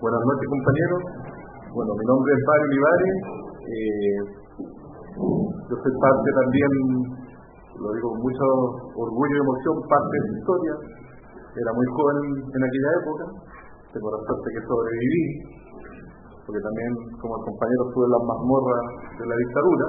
Buenas 0.00 0.24
noches, 0.24 0.48
compañeros. 0.48 1.02
Bueno, 1.76 1.92
mi 1.92 2.04
nombre 2.08 2.32
es 2.32 2.40
Mario 2.48 2.66
Olivares. 2.72 3.16
Eh, 3.68 4.16
yo 5.68 5.74
soy 5.76 5.92
parte 6.00 6.28
también, 6.40 6.72
lo 7.76 7.88
digo 7.92 8.08
con 8.08 8.24
mucho 8.24 8.44
orgullo 8.96 9.36
y 9.36 9.44
emoción, 9.44 9.76
parte 9.92 10.08
de 10.08 10.20
esta 10.24 10.38
historia. 10.40 10.74
Era 11.52 11.70
muy 11.76 11.84
joven 11.92 12.16
en 12.32 12.62
aquella 12.64 12.90
época. 12.96 13.24
Tengo 13.92 14.08
la 14.08 14.24
suerte 14.24 14.48
que 14.48 14.62
sobreviví, 14.64 15.24
porque 16.48 16.64
también 16.64 16.90
como 17.20 17.36
compañero 17.44 17.92
estuve 17.92 18.08
en 18.08 18.14
las 18.16 18.24
mazmorras 18.24 18.84
de 19.20 19.24
la 19.28 19.36
dictadura. 19.36 19.86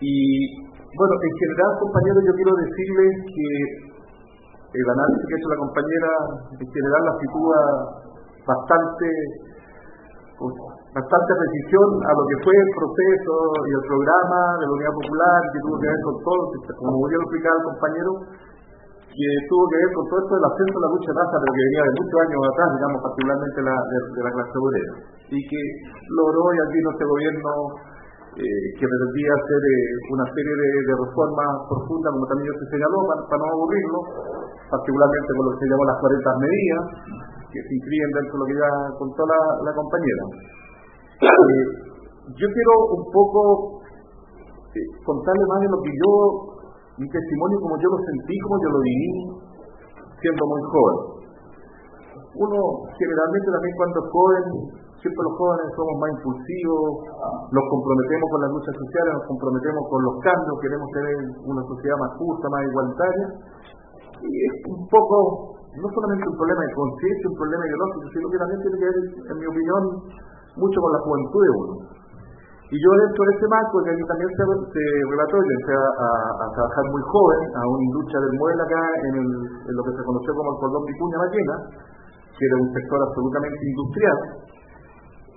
Y 0.00 0.16
bueno, 0.96 1.12
en 1.20 1.34
general, 1.36 1.70
compañeros, 1.84 2.22
yo 2.24 2.32
quiero 2.32 2.52
decirles 2.64 3.12
que 3.28 3.48
el 4.72 4.88
análisis 4.88 5.20
que 5.20 5.32
ha 5.36 5.36
hecho 5.36 5.52
la 5.52 5.60
compañera 5.68 6.12
en 6.48 6.68
general 6.72 7.02
la 7.04 7.14
sitúa 7.20 7.60
bastante 8.48 9.08
bastante 10.38 11.32
precisión 11.34 11.88
a 12.06 12.12
lo 12.14 12.22
que 12.30 12.36
fue 12.46 12.54
el 12.54 12.70
proceso 12.78 13.34
y 13.66 13.70
el 13.74 13.84
programa 13.90 14.40
de 14.56 14.64
la 14.64 14.72
Unidad 14.72 14.94
Popular 14.96 15.38
que 15.52 15.58
tuvo 15.66 15.76
que 15.82 15.88
ver 15.90 16.00
con 16.06 16.16
todo, 16.22 16.42
como 16.78 16.92
voy 16.94 17.12
a 17.12 17.20
explicar 17.26 17.52
al 17.58 17.64
compañero, 17.74 18.12
que 19.18 19.28
tuvo 19.50 19.64
que 19.66 19.78
ver 19.82 19.90
con 19.98 20.04
todo 20.06 20.18
esto 20.22 20.34
del 20.38 20.46
ascenso 20.46 20.74
de 20.78 20.84
la 20.86 20.90
lucha 20.94 21.10
de 21.10 21.24
pero 21.26 21.50
que 21.50 21.64
venía 21.66 21.82
de 21.82 21.94
muchos 21.98 22.18
años 22.22 22.40
atrás, 22.54 22.68
digamos, 22.78 22.98
particularmente 23.02 23.58
la, 23.66 23.76
de, 23.82 24.20
la 24.22 24.30
clase 24.30 24.56
obrera, 24.62 24.94
y 25.26 25.38
que 25.42 25.60
logró 26.14 26.42
y 26.54 26.58
aquí 26.62 26.78
este 26.78 27.04
gobierno 27.04 27.50
eh, 28.38 28.66
que 28.78 28.86
pretendía 28.86 29.32
hacer 29.34 29.62
eh, 29.66 30.14
una 30.14 30.26
serie 30.30 30.54
de, 30.54 30.92
reformas 31.02 31.50
profundas, 31.66 32.10
como 32.14 32.26
también 32.30 32.54
se 32.54 32.66
señaló, 32.70 32.98
para, 33.10 33.36
no 33.42 33.46
aburrirlo, 33.58 34.00
particularmente 34.70 35.30
con 35.34 35.42
lo 35.42 35.50
que 35.50 35.58
se 35.58 35.66
llamó 35.66 35.82
las 35.82 35.98
40 35.98 36.46
medidas, 36.46 36.82
que 37.48 37.58
se 37.64 37.72
inscriben 37.74 38.10
dentro 38.12 38.34
de 38.34 38.40
lo 38.40 38.46
que 38.48 38.56
ya 38.60 38.72
contó 38.98 39.22
la, 39.24 39.40
la 39.64 39.72
compañera. 39.74 40.24
Eh, 41.18 41.64
yo 42.30 42.46
quiero 42.46 42.72
un 42.94 43.04
poco 43.10 43.80
eh, 44.70 44.86
contarle 45.02 45.44
más 45.50 45.60
de 45.66 45.70
lo 45.72 45.78
que 45.82 45.90
yo, 45.90 46.12
mi 46.94 47.08
testimonio, 47.10 47.58
como 47.58 47.74
yo 47.82 47.88
lo 47.90 47.98
sentí, 48.06 48.34
como 48.38 48.54
yo 48.62 48.68
lo 48.70 48.80
viví, 48.86 49.10
siendo 50.22 50.42
muy 50.46 50.62
joven. 50.62 50.98
Uno 52.38 52.58
generalmente 52.94 53.48
también 53.50 53.74
cuando 53.74 53.98
es 53.98 54.08
joven, 54.14 54.44
siempre 55.02 55.22
los 55.26 55.34
jóvenes 55.34 55.66
somos 55.74 55.94
más 55.98 56.10
impulsivos, 56.22 56.86
nos 57.50 57.64
comprometemos 57.66 58.26
con 58.30 58.40
las 58.46 58.50
luchas 58.54 58.74
sociales, 58.78 59.10
nos 59.18 59.26
comprometemos 59.26 59.82
con 59.90 60.00
los 60.06 60.14
cambios, 60.22 60.54
queremos 60.62 60.88
tener 60.94 61.16
una 61.50 61.62
sociedad 61.66 61.96
más 61.98 62.12
justa, 62.14 62.44
más 62.46 62.62
igualitaria, 62.62 63.26
y 64.22 64.30
es 64.38 64.54
un 64.70 64.82
poco 64.86 65.57
no 65.78 65.88
solamente 65.94 66.24
un 66.26 66.36
problema 66.36 66.62
de 66.62 66.72
conciencia, 66.74 67.30
un 67.30 67.38
problema 67.38 67.64
ideológico, 67.66 68.06
sino 68.12 68.26
que 68.28 68.38
también 68.38 68.60
tiene 68.62 68.76
que 68.78 68.88
ver, 68.90 68.98
en 69.30 69.36
mi 69.38 69.46
opinión, 69.46 69.82
mucho 70.58 70.78
con 70.82 70.90
la 70.92 71.00
juventud 71.06 71.40
de 71.42 71.52
uno. 71.54 71.74
Y 72.68 72.76
yo 72.76 72.90
dentro 73.00 73.24
de 73.24 73.32
ese 73.32 73.48
marco, 73.48 73.80
que 73.80 73.96
a 73.96 73.96
también 73.96 74.28
se, 74.28 74.44
se 74.44 74.84
relató, 75.08 75.40
yo 75.40 75.52
empecé 75.56 75.72
a, 75.72 76.46
trabajar 76.52 76.84
muy 76.92 77.00
joven, 77.00 77.40
a 77.56 77.62
una 77.64 77.84
industria 77.88 78.20
del 78.28 78.34
mueble 78.36 78.60
acá, 78.60 78.82
en, 79.08 79.24
lo 79.72 79.82
que 79.88 79.92
se 79.96 80.02
conoció 80.04 80.30
como 80.36 80.52
el 80.52 80.58
cordón 80.60 80.84
Vicuña 80.84 81.16
Ballena, 81.16 81.56
que 82.28 82.44
era 82.44 82.56
un 82.60 82.68
sector 82.76 82.98
absolutamente 83.08 83.56
industrial. 83.56 84.18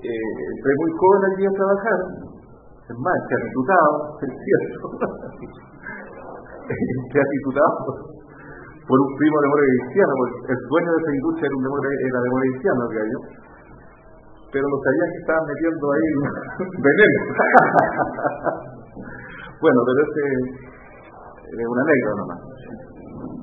Eh, 0.02 0.12
entré 0.12 0.72
muy 0.76 0.92
joven 0.92 1.22
allí 1.32 1.46
a 1.48 1.54
trabajar, 1.56 2.00
es 2.92 2.98
más, 3.00 3.20
que 3.32 3.36
es 4.28 4.34
cierto. 4.36 4.92
que 6.68 7.20
por 8.92 9.00
un 9.00 9.12
primo 9.16 9.38
de 9.40 9.48
memoria 9.48 9.72
cristiana, 9.72 10.12
porque 10.20 10.52
el 10.52 10.62
dueño 10.68 10.92
de 10.92 11.00
esa 11.00 11.16
industria 11.16 11.48
era, 11.48 11.56
un 11.56 11.64
demonio, 11.64 11.88
era 11.96 12.20
de 12.20 12.28
memoria 12.28 12.52
cristiana, 12.52 12.84
yo. 12.92 13.20
Pero 14.52 14.68
lo 14.68 14.78
sabían 14.84 15.10
que 15.16 15.20
estaban 15.24 15.46
metiendo 15.48 15.86
ahí 15.96 16.10
veneno. 16.92 17.20
bueno, 19.64 19.80
pero 19.88 20.00
ese 20.04 20.24
es 21.56 21.68
una 21.72 21.84
anécdota 21.88 22.20
nomás. 22.20 22.42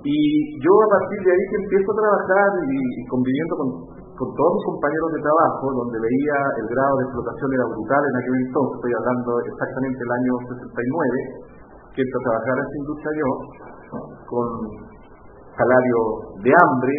Y 0.04 0.20
yo 0.60 0.72
a 0.84 0.88
partir 1.00 1.16
de 1.24 1.32
ahí 1.32 1.44
que 1.48 1.64
empiezo 1.64 1.88
a 1.88 1.96
trabajar 1.96 2.50
y, 2.68 3.08
conviviendo 3.08 3.56
con, 3.56 3.68
todos 4.20 4.52
mis 4.52 4.68
compañeros 4.68 5.16
de 5.16 5.24
trabajo, 5.24 5.64
donde 5.80 5.96
veía 5.96 6.36
el 6.60 6.66
grado 6.76 6.92
de 7.00 7.08
explotación 7.08 7.48
era 7.56 7.72
brutal 7.72 8.02
en 8.04 8.14
aquel 8.20 8.36
entonces, 8.44 8.76
estoy 8.76 8.92
hablando 9.00 9.30
exactamente 9.48 9.96
del 9.96 10.12
año 10.12 10.32
69, 10.44 11.96
que 11.96 12.04
empecé 12.04 12.18
a 12.18 12.26
trabajar 12.26 12.52
en 12.52 12.64
esa 12.68 12.76
industria 12.84 13.12
yo, 13.16 13.28
con 14.28 14.87
salario 15.58 15.98
de 16.38 16.50
hambre, 16.54 16.94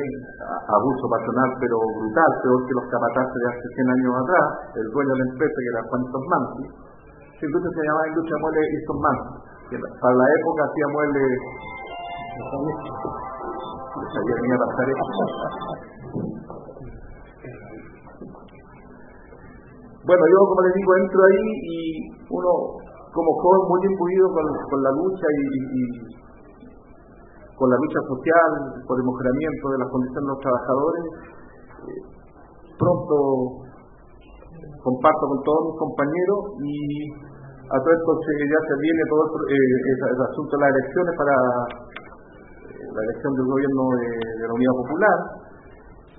abuso 0.67 1.05
patronal 1.07 1.49
pero 1.63 1.79
brutal, 1.79 2.31
peor 2.43 2.59
que 2.67 2.75
los 2.75 2.87
capataces 2.91 3.39
de 3.39 3.47
hace 3.55 3.67
100 3.79 3.95
años 3.95 4.13
atrás, 4.19 4.45
el 4.75 4.87
dueño 4.91 5.13
de 5.15 5.19
la 5.23 5.27
empresa 5.31 5.57
que 5.63 5.71
era 5.71 5.81
Juan 5.87 6.03
Mansi, 6.03 6.63
que 7.39 7.45
entonces 7.47 7.71
se 7.71 7.81
llamaba 7.87 8.11
industria 8.11 8.35
de 8.35 8.43
muebles 8.43 8.67
Easton 8.75 8.99
Mansi, 8.99 9.31
que 9.71 9.75
para 9.79 10.15
la 10.19 10.27
época 10.27 10.59
hacía 10.67 10.87
muebles 10.91 11.31
Bueno, 19.99 20.23
yo 20.25 20.39
como 20.47 20.61
les 20.65 20.73
digo, 20.73 20.91
entro 20.95 21.19
ahí 21.21 21.43
y 21.63 21.79
uno 22.31 22.51
como 23.13 23.29
joven 23.41 23.61
muy 23.67 23.81
imbuido 23.85 24.25
con, 24.33 24.45
con 24.69 24.79
la 24.83 24.91
lucha 24.91 25.27
y 25.29 26.08
con 27.59 27.67
la 27.67 27.75
lucha 27.75 28.01
social, 28.07 28.51
por 28.87 28.95
el 28.95 29.03
mejoramiento 29.03 29.65
de 29.67 29.77
las 29.83 29.89
condiciones 29.91 30.23
de 30.23 30.31
los 30.31 30.39
trabajadores. 30.39 31.03
Eh, 31.83 32.19
pronto 32.79 33.15
comparto 34.79 35.23
con 35.27 35.39
todos 35.43 35.61
mis 35.67 35.75
compañeros 35.75 36.39
y 36.63 36.73
a 37.67 37.75
todo 37.83 37.91
esto 37.91 38.11
ya 38.15 38.59
se 38.63 38.75
viene 38.79 39.01
todo 39.11 39.23
eh, 39.43 39.59
el, 39.59 40.21
asunto 40.23 40.51
de 40.55 40.61
las 40.63 40.71
elecciones 40.71 41.13
para 41.19 41.35
eh, 42.79 42.87
la 42.87 43.01
elección 43.11 43.31
del 43.35 43.47
gobierno 43.51 43.83
de, 43.99 44.11
la 44.39 44.53
Unidad 44.55 44.75
Popular 44.79 45.17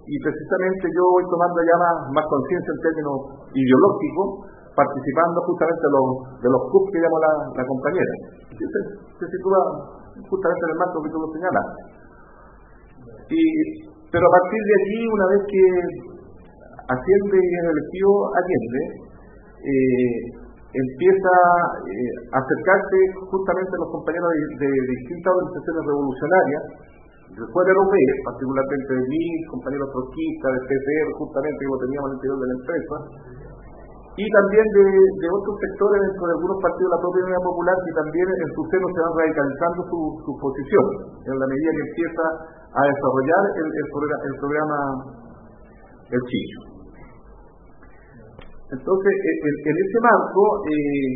y 0.04 0.14
precisamente 0.20 0.84
yo 0.92 1.02
voy 1.08 1.24
tomando 1.24 1.58
ya 1.64 1.76
más, 2.12 2.24
conciencia 2.28 2.70
en 2.70 2.80
términos 2.84 3.16
ideológicos 3.56 4.28
participando 4.76 5.36
justamente 5.48 5.82
de 5.88 5.92
los, 5.96 6.06
de 6.44 6.48
los 6.52 6.62
CUP 6.68 6.84
que 6.92 7.00
llamó 7.00 7.18
la, 7.20 7.64
compañera. 7.64 8.14
Se, 8.54 8.78
se 9.18 9.24
sitúa 9.24 9.99
justamente 10.18 10.62
en 10.64 10.70
el 10.70 10.78
marco 10.80 11.02
que 11.02 11.10
tú 11.10 11.18
lo 11.20 11.28
señalas. 11.32 11.66
Y, 13.30 13.44
pero 14.10 14.24
a 14.26 14.32
partir 14.34 14.60
de 14.60 14.74
allí, 14.80 15.00
una 15.06 15.26
vez 15.30 15.42
que 15.46 15.64
asciende 16.90 17.36
y 17.38 17.52
es 17.54 17.64
elegido 17.70 18.10
Allende, 18.34 18.82
eh, 19.60 20.40
empieza 20.70 21.34
eh, 21.86 22.12
a 22.30 22.38
acercarse 22.38 22.98
justamente 23.26 23.72
a 23.74 23.82
los 23.82 23.90
compañeros 23.90 24.30
de, 24.58 24.70
distintas 24.70 25.30
organizaciones 25.34 25.82
revolucionarias, 25.86 26.62
de 27.30 27.44
fuera 27.54 27.70
europeas, 27.70 28.16
particularmente 28.26 28.90
de 28.90 29.04
mí, 29.06 29.24
compañeros 29.50 29.88
trotskistas, 29.94 30.50
de 30.50 30.60
PCR, 30.66 31.08
justamente 31.14 31.58
que 31.62 31.78
teníamos 31.86 32.06
al 32.10 32.14
interior 32.18 32.38
de 32.38 32.48
la 32.50 32.56
empresa, 32.58 32.96
y 34.18 34.24
también 34.26 34.66
de, 34.74 35.26
otros 35.30 35.54
sectores 35.62 35.98
dentro 36.02 36.24
de 36.26 36.34
algunos 36.34 36.58
partidos 36.58 36.88
de 36.90 36.94
la 36.98 37.02
propia 37.02 37.24
Unidad 37.30 37.44
Popular 37.46 37.76
que 37.78 37.94
también 37.94 38.26
en 38.26 38.50
su 38.58 38.62
seno 38.66 38.86
se 38.90 39.00
van 39.06 39.14
radicalizando 39.14 39.80
su, 39.86 40.00
su 40.26 40.32
posición 40.34 40.86
en 41.30 41.36
la 41.38 41.46
medida 41.46 41.70
que 41.70 41.84
empieza 41.86 42.24
a 42.74 42.80
desarrollar 42.90 43.42
el, 43.54 43.68
el, 43.70 44.34
programa 44.42 44.78
El 46.10 46.22
Chicho. 46.26 46.60
Entonces, 48.70 49.12
e, 49.14 49.32
en, 49.46 49.76
ese 49.78 49.98
marco, 50.02 50.42
eh, 50.66 51.10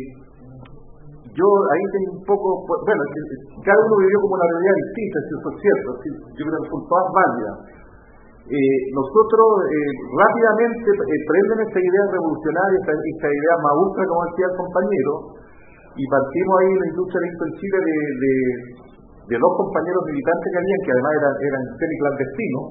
yo 1.35 1.47
ahí 1.47 1.83
tengo 1.91 2.09
un 2.15 2.23
poco, 2.23 2.47
bueno, 2.63 3.03
cada 3.59 3.79
uno 3.79 3.95
vivió 4.07 4.17
como 4.23 4.39
una 4.39 4.47
realidad 4.55 4.75
distinta, 4.87 5.17
si 5.19 5.31
eso 5.35 5.49
es 5.51 5.57
cierto, 5.59 5.89
yo 6.31 6.43
creo 6.47 6.59
que 6.63 6.71
son 6.71 6.83
todas 6.87 7.07
válidas 7.11 7.55
eh, 8.45 8.77
nosotros 8.93 9.49
eh, 9.73 9.89
rápidamente 10.21 10.85
eh, 10.85 11.19
prenden 11.25 11.65
esta 11.65 11.81
idea 11.81 12.05
revolucionaria, 12.13 12.77
esta, 12.77 13.25
idea 13.25 13.55
más 13.57 13.73
ultra, 13.73 14.05
como 14.05 14.21
decía 14.29 14.45
el 14.53 14.57
compañero, 14.61 15.13
y 15.97 16.03
partimos 16.05 16.53
ahí 16.61 16.71
en 16.77 16.81
la 16.85 16.89
industria 16.93 17.25
en 17.25 17.53
Chile 17.57 17.79
de, 17.81 19.35
dos 19.41 19.53
compañeros 19.65 20.03
militantes 20.05 20.45
que 20.45 20.59
habían, 20.61 20.79
que 20.85 20.93
además 20.93 21.13
eran, 21.17 21.33
eran 21.41 21.63
semi-clandestinos, 21.73 22.65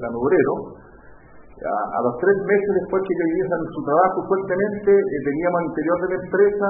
eran 0.00 0.12
obreros. 0.16 0.60
A, 1.60 1.98
los 2.08 2.14
tres 2.24 2.38
meses 2.48 2.70
después 2.80 3.04
que 3.04 3.12
ellos 3.12 3.48
su 3.52 3.80
trabajo 3.84 4.18
fuertemente, 4.32 4.92
teníamos 4.96 5.56
al 5.60 5.68
interior 5.68 5.96
de 6.00 6.08
la 6.08 6.18
empresa, 6.24 6.68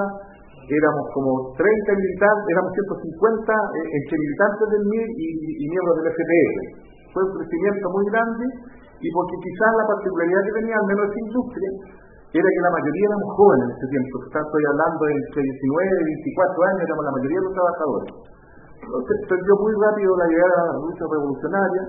éramos 0.66 1.04
como 1.14 1.30
30 1.54 1.94
militantes, 1.94 2.46
éramos 2.50 2.70
150 2.74 3.54
entre 3.86 4.14
militantes 4.18 4.66
del 4.66 4.82
MIR 4.82 5.08
y, 5.14 5.26
y 5.46 5.64
miembros 5.70 5.94
del 6.02 6.10
FPR 6.10 6.87
un 7.26 7.32
crecimiento 7.38 7.86
muy 7.90 8.04
grande 8.12 8.44
y 8.98 9.08
porque 9.10 9.36
quizás 9.42 9.70
la 9.74 9.86
particularidad 9.90 10.42
que 10.46 10.54
tenía, 10.62 10.76
al 10.78 10.88
menos 10.90 11.02
esta 11.08 11.20
industria, 11.26 11.70
era 12.28 12.44
que 12.44 12.62
la 12.62 12.72
mayoría 12.76 13.04
éramos 13.08 13.30
jóvenes 13.34 13.64
en 13.64 13.74
ese 13.78 13.88
tiempo. 13.88 14.14
Estoy 14.28 14.64
hablando 14.68 15.02
entre 15.08 15.40
19 15.40 15.48
y 15.48 16.04
24 16.28 16.68
años, 16.68 16.82
éramos 16.84 17.04
la 17.08 17.14
mayoría 17.16 17.38
de 17.38 17.46
los 17.48 17.54
trabajadores. 17.56 18.10
Entonces 18.78 19.16
perdió 19.28 19.52
muy 19.58 19.74
rápido 19.80 20.10
la 20.16 20.28
llegada 20.28 20.58
de 20.58 20.68
la 20.68 20.80
lucha 20.84 21.04
revolucionaria 21.08 21.82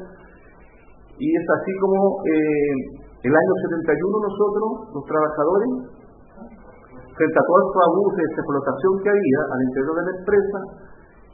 y 1.20 1.28
es 1.36 1.46
así 1.52 1.72
como 1.84 2.00
eh, 2.24 3.00
El 3.20 3.36
año 3.36 3.54
71 3.68 4.00
nosotros, 4.00 4.70
los 4.96 5.04
trabajadores, 5.04 5.70
frente 7.20 7.36
a 7.36 7.44
todos 7.44 7.62
estos 7.68 7.84
abusos 7.84 8.16
y 8.16 8.24
explotación 8.32 8.92
que 9.04 9.10
había 9.12 9.40
al 9.44 9.62
interior 9.68 9.96
de 10.00 10.04
la 10.08 10.14
empresa, 10.24 10.60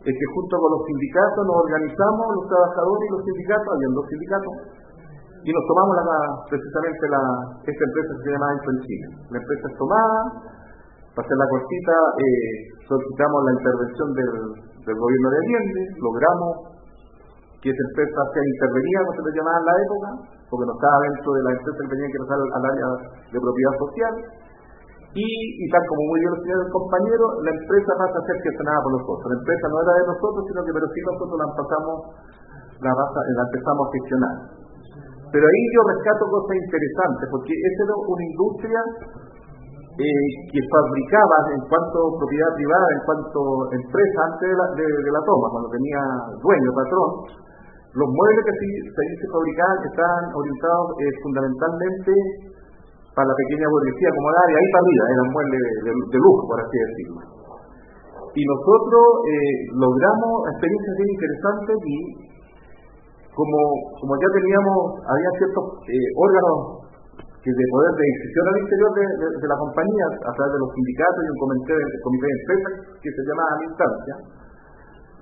es 0.06 0.14
que 0.14 0.28
junto 0.38 0.54
con 0.62 0.70
los 0.78 0.84
sindicatos 0.86 1.42
nos 1.50 1.58
organizamos, 1.66 2.26
los 2.38 2.46
trabajadores 2.46 3.04
y 3.06 3.12
los 3.18 3.24
sindicatos, 3.26 3.70
habían 3.74 3.94
dos 3.98 4.06
sindicatos, 4.06 4.54
y 5.46 5.50
nos 5.50 5.64
tomamos 5.66 5.94
precisamente 6.50 7.04
la, 7.10 7.22
esta 7.66 7.84
empresa 7.86 8.10
que 8.14 8.24
se 8.26 8.32
llama 8.34 8.50
Chile. 8.86 9.08
La 9.30 9.38
empresa 9.42 9.66
es 9.66 9.76
tomada, 9.78 10.20
para 11.14 11.26
hacer 11.26 11.38
la 11.38 11.48
cortita, 11.50 11.96
eh, 12.22 12.54
solicitamos 12.86 13.40
la 13.46 13.54
intervención 13.56 14.08
del, 14.14 14.32
del 14.86 14.98
gobierno 14.98 15.28
de 15.32 15.38
Allende, 15.42 15.82
logramos 16.02 16.76
que 17.66 17.74
esa 17.74 17.84
empresa 17.90 18.20
sea 18.30 18.46
intervenida, 18.46 19.00
como 19.02 19.14
se 19.18 19.24
le 19.26 19.32
llamaba 19.42 19.58
en 19.58 19.66
la 19.66 19.76
época, 19.82 20.10
porque 20.54 20.66
no 20.70 20.74
estaba 20.78 20.98
dentro 21.02 21.30
de 21.34 21.42
la 21.42 21.52
empresa 21.58 21.80
que 21.82 21.92
tenía 21.98 22.10
que 22.14 22.22
pasar 22.22 22.38
al, 22.46 22.66
área 22.70 22.88
de 23.34 23.38
propiedad 23.42 23.76
social, 23.82 24.14
y, 25.16 25.24
y, 25.24 25.66
tal 25.72 25.80
como 25.88 26.12
muy 26.12 26.20
bien 26.20 26.32
lo 26.36 26.40
señaló 26.44 26.64
el 26.68 26.74
compañero, 26.76 27.24
la 27.40 27.52
empresa 27.56 27.92
pasa 27.96 28.20
a 28.20 28.28
ser 28.28 28.38
gestionada 28.44 28.84
por 28.84 28.92
nosotros. 29.00 29.26
La 29.32 29.40
empresa 29.40 29.66
no 29.72 29.78
era 29.80 29.94
de 29.96 30.06
nosotros, 30.12 30.42
sino 30.44 30.60
que 30.60 30.74
pero 30.76 30.88
sí 30.92 31.00
nosotros 31.08 31.38
la 31.40 31.48
pasamos, 31.56 31.98
la, 32.84 32.92
la 32.92 33.44
empezamos 33.48 33.84
a 33.88 33.94
gestionar. 33.96 34.36
Pero 35.32 35.44
ahí 35.48 35.64
yo 35.72 35.82
rescato 35.88 36.22
cosas 36.28 36.56
interesantes, 36.60 37.26
porque 37.32 37.54
esa 37.56 37.82
era 37.88 37.96
una 37.96 38.26
industria 38.28 38.82
eh, 40.04 40.28
que 40.52 40.62
fabricaba 40.68 41.38
en 41.56 41.62
cuanto 41.72 41.98
propiedad 42.20 42.52
privada, 42.60 42.88
en 42.92 43.02
cuanto 43.08 43.40
empresa 43.72 44.20
antes 44.36 44.48
de 44.52 44.58
la, 44.60 44.68
de, 44.76 45.12
la 45.16 45.24
toma, 45.24 45.48
cuando 45.48 45.72
tenía 45.72 46.02
dueño, 46.44 46.70
patrón, 46.76 47.12
los 47.96 48.10
muebles 48.12 48.44
que 48.52 48.56
se, 48.60 48.68
se 48.92 49.28
fabricaban 49.32 49.80
estaban 49.80 50.24
orientados 50.36 50.88
eh, 51.00 51.08
fundamentalmente 51.24 52.12
para 53.16 53.32
la 53.32 53.36
pequeña 53.40 53.72
burguesía 53.72 54.10
como 54.12 54.28
la 54.28 54.40
área, 54.44 54.58
ahí 54.60 54.70
para 54.76 54.84
arriba, 54.84 55.04
eran 55.16 55.28
muebles 55.32 55.64
de, 56.12 56.18
lujo, 56.20 56.42
por 56.52 56.60
así 56.60 56.76
decirlo. 56.76 57.20
Y 58.36 58.42
nosotros 58.44 59.06
eh, 59.24 59.56
logramos 59.80 60.34
experiencias 60.52 60.94
bien 61.00 61.10
interesantes 61.16 61.78
y 61.80 61.98
como, 63.32 63.60
como 64.04 64.12
ya 64.20 64.30
teníamos, 64.36 64.78
había 65.08 65.32
ciertos 65.40 65.64
eh, 65.88 66.10
órganos 66.20 66.86
que 67.40 67.52
de 67.54 67.66
poder 67.72 67.92
de 67.94 68.04
decisión 68.04 68.46
al 68.52 68.58
interior 68.58 68.92
de, 69.00 69.48
la 69.48 69.58
compañía, 69.64 70.08
a 70.18 70.32
través 70.34 70.52
de 70.52 70.60
los 70.66 70.70
sindicatos 70.74 71.22
y 71.22 71.30
un 71.30 71.40
comité, 71.40 71.76
comité 72.02 72.26
de 72.26 72.36
empresa 72.36 72.70
que 73.00 73.10
se 73.14 73.22
llama 73.22 73.44
a 73.46 73.56
instancia, 73.70 74.16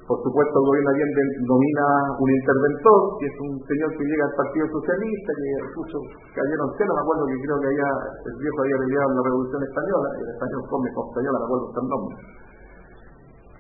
por 0.04 0.20
supuesto, 0.20 0.56
el 0.60 0.66
gobierno 0.68 0.90
Allende 0.92 1.24
nomina 1.48 1.86
un 2.20 2.28
interventor, 2.28 3.00
que 3.24 3.28
es 3.32 3.36
un 3.40 3.56
señor 3.64 3.90
que 3.96 4.04
llega 4.04 4.24
al 4.28 4.36
Partido 4.36 4.66
Socialista, 4.76 5.32
que 5.32 5.50
puso 5.80 5.98
cayeron 6.36 6.68
no 6.68 6.94
me 6.94 7.04
acuerdo 7.08 7.24
que 7.24 7.40
creo 7.40 7.58
que 7.64 7.70
allá 7.72 7.90
el 8.28 8.36
viejo 8.36 8.58
había 8.68 8.78
peleado 8.84 9.08
en 9.08 9.16
la 9.16 9.24
Revolución 9.24 9.62
Española, 9.64 10.08
el 10.20 10.28
español 10.28 10.62
come 10.68 10.90
con 10.92 11.04
española, 11.08 11.38
me 11.40 11.48
acuerdo 11.48 11.66
el 11.72 11.88
nombre. 11.88 12.16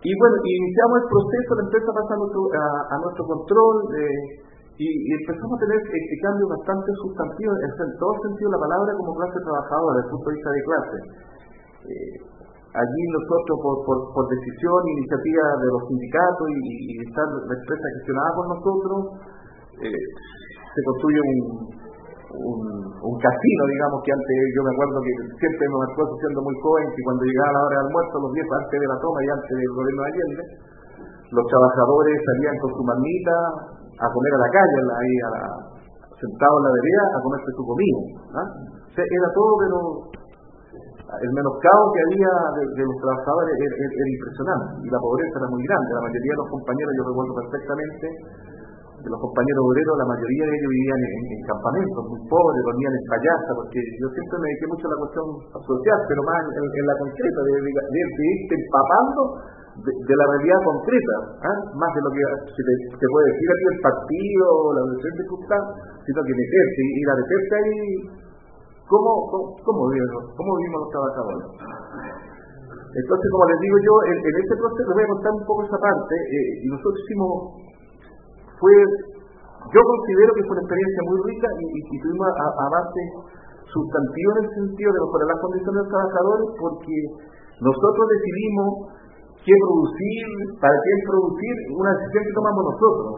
Y 0.03 0.11
bueno, 0.19 0.35
iniciamos 0.43 0.95
el 0.99 1.07
proceso, 1.07 1.49
la 1.55 1.63
empresa 1.63 1.89
pasa 1.95 2.11
a 2.11 2.19
nuestro, 2.19 2.41
a, 2.51 2.95
nuestro 3.07 3.23
control 3.23 3.75
eh, 3.95 4.43
y, 4.83 4.87
empezamos 5.15 5.55
a 5.55 5.63
tener 5.63 5.79
este 5.79 6.17
cambio 6.27 6.43
bastante 6.51 6.91
sustantivo, 7.07 7.55
en 7.55 7.91
todo 7.95 8.11
sentido 8.19 8.51
la 8.51 8.61
palabra 8.67 8.91
como 8.99 9.15
clase 9.15 9.39
trabajadora, 9.39 9.95
desde 9.95 10.07
el 10.07 10.11
punto 10.11 10.27
de 10.27 10.35
vista 10.35 10.51
de 10.51 10.63
clase. 10.67 10.97
Eh, 11.83 12.33
Allí 12.73 13.03
nosotros, 13.13 13.85
por, 13.85 13.97
por, 14.17 14.25
decisión, 14.33 14.81
iniciativa 14.97 15.45
de 15.61 15.67
los 15.77 15.81
sindicatos 15.93 16.45
y, 16.57 17.05
estar 17.05 17.27
la 17.29 17.53
empresa 17.53 17.85
gestionada 18.01 18.29
por 18.33 18.45
nosotros, 18.49 18.99
eh, 19.77 19.93
se 19.93 20.81
construye 20.81 21.21
un, 22.33 23.13
casino, 23.21 23.61
digamos, 23.69 24.01
que 24.01 24.09
antes 24.09 24.35
yo 24.57 24.61
me 24.65 24.73
acuerdo 24.73 24.97
que 25.05 25.13
siempre 25.37 25.63
me 25.69 25.77
marcó 25.85 26.01
siendo 26.17 26.41
muy 26.41 26.55
joven, 26.65 26.89
que 26.97 27.03
cuando 27.05 27.21
llegaba 27.29 27.53
la 27.53 27.61
hora 27.61 27.77
de 27.77 27.83
almuerzo, 27.85 28.15
los 28.25 28.33
días 28.33 28.49
antes 28.57 28.77
de 28.81 28.87
la 28.89 28.97
toma 28.97 29.19
y 29.21 29.29
antes 29.37 29.53
del 29.53 29.73
gobierno 29.77 30.01
de 30.01 30.09
Allende, 30.09 30.43
los 31.29 31.45
trabajadores 31.45 32.15
salían 32.25 32.57
con 32.57 32.71
su 32.73 32.83
manita 32.89 33.35
a 34.01 34.05
comer 34.09 34.33
a 34.33 34.41
la 34.41 34.49
calle, 34.49 34.77
ahí 34.97 35.13
sentados 36.09 36.57
en 36.57 36.65
la 36.65 36.73
vereda, 36.73 37.03
a 37.05 37.19
comerse 37.21 37.49
su 37.53 37.63
comida. 37.69 38.01
¿ah? 38.33 38.49
era 38.97 39.29
todo, 39.29 39.51
pero 39.61 39.77
el 41.21 41.31
menoscabo 41.33 41.83
que 41.93 42.01
había 42.09 42.33
de, 42.57 42.83
los 42.83 42.97
trabajadores 42.97 43.53
era, 43.53 44.05
impresionante 44.09 44.71
y 44.81 44.89
la 44.89 44.99
pobreza 44.99 45.35
era 45.37 45.49
muy 45.53 45.61
grande. 45.61 45.89
La 45.93 46.05
mayoría 46.09 46.33
de 46.33 46.39
los 46.41 46.49
compañeros, 46.49 46.91
yo 46.97 47.03
recuerdo 47.05 47.33
perfectamente, 47.43 48.05
de 49.03 49.09
los 49.11 49.19
compañeros 49.19 49.61
obreros, 49.67 49.95
la 49.99 50.07
mayoría 50.07 50.45
de 50.47 50.53
ellos 50.55 50.71
vivían 50.71 51.01
en, 51.03 51.41
campamentos 51.43 52.01
muy 52.07 52.21
pobres, 52.23 52.59
dormían 52.63 52.93
en 52.95 53.03
payasa, 53.11 53.51
porque 53.59 53.79
yo 53.99 54.07
siempre 54.15 54.35
me 54.39 54.45
dediqué 54.47 54.65
mucho 54.71 54.85
a 54.87 54.91
la 54.95 54.99
cuestión 55.03 55.27
social, 55.59 55.99
pero 56.07 56.19
más 56.23 56.39
en, 56.55 56.85
la 56.87 56.95
concreta, 57.03 57.39
de, 57.43 57.51
irte 57.59 58.53
empapando 58.55 59.21
de, 59.83 60.13
la 60.15 60.25
realidad 60.37 60.59
concreta, 60.63 61.15
¿ah? 61.43 61.57
más 61.75 61.91
de 61.91 62.01
lo 62.05 62.09
que 62.15 62.21
se, 62.47 63.05
puede 63.11 63.25
decir 63.27 63.47
aquí 63.51 63.65
el 63.75 63.79
partido, 63.83 64.45
la 64.71 64.81
universidad 64.87 65.13
de 65.19 65.27
sino 66.07 66.19
que 66.23 66.33
meterse, 66.39 66.79
ir 66.79 67.07
a 67.11 67.15
meterse 67.19 67.53
ahí 67.59 68.22
¿Cómo, 68.83 69.09
cómo, 69.63 69.81
vivimos, 69.89 70.23
cómo 70.35 70.49
vivimos 70.59 70.79
los 70.83 70.91
trabajadores? 70.91 71.47
Entonces, 72.93 73.27
como 73.31 73.45
les 73.49 73.59
digo 73.63 73.77
yo, 73.79 73.93
en, 74.05 74.17
este 74.21 74.55
proceso 74.59 74.89
voy 74.93 75.03
a 75.03 75.13
contar 75.17 75.31
un 75.33 75.45
poco 75.49 75.59
esa 75.65 75.79
parte. 75.81 76.13
Eh, 76.13 76.49
y 76.61 76.65
nosotros 76.69 76.99
hicimos, 77.01 77.31
fue, 78.59 78.75
yo 79.73 79.81
considero 79.81 80.29
que 80.35 80.43
fue 80.45 80.53
una 80.53 80.65
experiencia 80.67 81.01
muy 81.09 81.17
rica 81.25 81.47
y, 81.57 81.65
y, 81.73 81.95
tuvimos 82.03 82.27
avances 82.37 83.07
sustantivos 83.65 84.33
en 84.37 84.43
el 84.45 84.51
sentido 84.61 84.89
de 84.93 84.99
mejorar 85.09 85.27
las 85.31 85.41
condiciones 85.41 85.73
de 85.73 85.81
los 85.81 85.89
trabajadores 85.89 86.47
porque 86.61 86.95
nosotros 87.65 88.05
decidimos 88.13 88.69
qué 89.41 89.55
producir, 89.57 90.25
para 90.61 90.77
qué 90.77 90.93
producir, 91.09 91.55
una 91.73 91.91
decisión 91.97 92.21
que 92.29 92.37
tomamos 92.37 92.61
nosotros. 92.77 93.13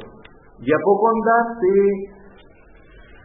Y 0.64 0.70
a 0.72 0.80
poco 0.88 1.04
andar 1.12 1.44
se 1.60 1.74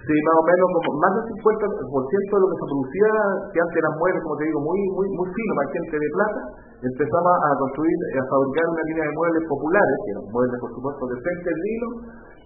Sí, 0.01 0.17
más 0.17 0.37
o 0.41 0.45
menos 0.49 0.67
como 0.81 0.91
más 0.97 1.13
del 1.13 1.27
50% 1.45 1.61
de 1.61 2.41
lo 2.41 2.49
que 2.49 2.57
se 2.57 2.67
producía, 2.73 3.11
que 3.53 3.59
antes 3.61 3.77
eran 3.85 3.95
muebles, 4.01 4.23
como 4.25 4.37
te 4.41 4.45
digo, 4.49 4.61
muy 4.65 4.81
muy 4.97 5.07
muy 5.13 5.29
fino, 5.29 5.53
para 5.61 5.69
gente 5.77 5.97
de 6.01 6.11
plata, 6.17 6.41
empezaba 6.81 7.33
a 7.37 7.51
construir, 7.61 7.99
a 8.17 8.23
fabricar 8.25 8.65
una 8.65 8.85
línea 8.89 9.05
de 9.05 9.13
muebles 9.13 9.45
populares, 9.45 9.97
que 10.01 10.11
eran 10.17 10.27
muebles, 10.33 10.57
por 10.57 10.71
supuesto, 10.73 11.03
decentes, 11.05 11.53
hilo, 11.53 11.89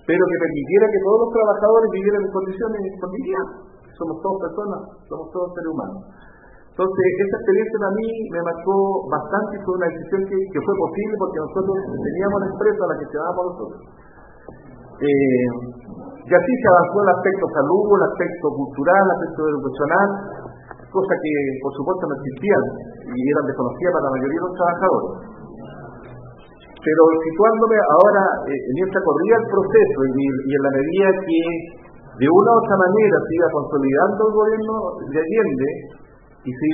pero 0.03 0.23
que 0.27 0.39
permitiera 0.43 0.85
que 0.91 1.01
todos 1.07 1.19
los 1.23 1.31
trabajadores 1.31 1.89
vivieran 1.95 2.23
en 2.27 2.33
condiciones 2.35 2.83
cotidianas. 2.99 3.57
Somos 3.95 4.17
todos 4.19 4.37
personas, 4.51 4.81
somos 5.07 5.27
todos 5.31 5.49
seres 5.55 5.71
humanos. 5.71 6.03
Entonces, 6.75 7.07
esa 7.23 7.37
experiencia 7.39 7.79
para 7.79 7.95
mí 7.95 8.09
me 8.35 8.41
marcó 8.51 8.75
bastante 9.07 9.53
y 9.55 9.63
fue 9.63 9.79
una 9.79 9.89
decisión 9.95 10.21
que, 10.27 10.59
fue 10.59 10.75
posible 10.75 11.15
porque 11.23 11.39
nosotros 11.39 11.77
teníamos 11.87 12.39
la 12.43 12.49
empresa 12.51 12.81
a 12.83 12.89
la 12.91 12.97
que 12.99 13.07
por 13.15 13.45
nosotros. 13.47 13.81
Eh, 14.99 15.47
y 16.25 16.33
así 16.33 16.53
se 16.57 16.69
avanzó 16.73 16.97
el 17.05 17.11
aspecto 17.13 17.45
salud, 17.53 17.85
el 18.01 18.05
aspecto 18.09 18.47
cultural, 18.57 19.03
el 19.05 19.13
aspecto 19.13 19.41
educacional, 19.45 20.09
cosas 20.89 21.17
que 21.21 21.33
por 21.61 21.73
supuesto 21.77 22.03
no 22.09 22.15
existían 22.17 22.65
y 23.13 23.19
eran 23.29 23.45
desconocidas 23.45 23.93
para 23.93 24.07
la 24.09 24.15
mayoría 24.17 24.41
de 24.41 24.47
los 24.49 24.57
trabajadores. 24.57 25.11
Pero 26.81 27.03
situándome 27.29 27.77
ahora 27.97 28.25
eh, 28.49 28.57
en 28.57 28.77
esta 28.89 29.01
corrida 29.05 29.37
el 29.37 29.49
proceso 29.53 29.99
y, 30.05 30.25
en 30.49 30.63
la 30.65 30.73
medida 30.73 31.09
que 31.29 31.41
de 32.25 32.29
una 32.29 32.51
u 32.53 32.57
otra 32.61 32.77
manera 32.77 33.17
se 33.21 33.33
iba 33.37 33.49
consolidando 33.53 34.21
el 34.25 34.33
gobierno 34.33 34.75
de 35.13 35.19
Allende 35.21 35.69
y 36.45 36.51
se 36.53 36.67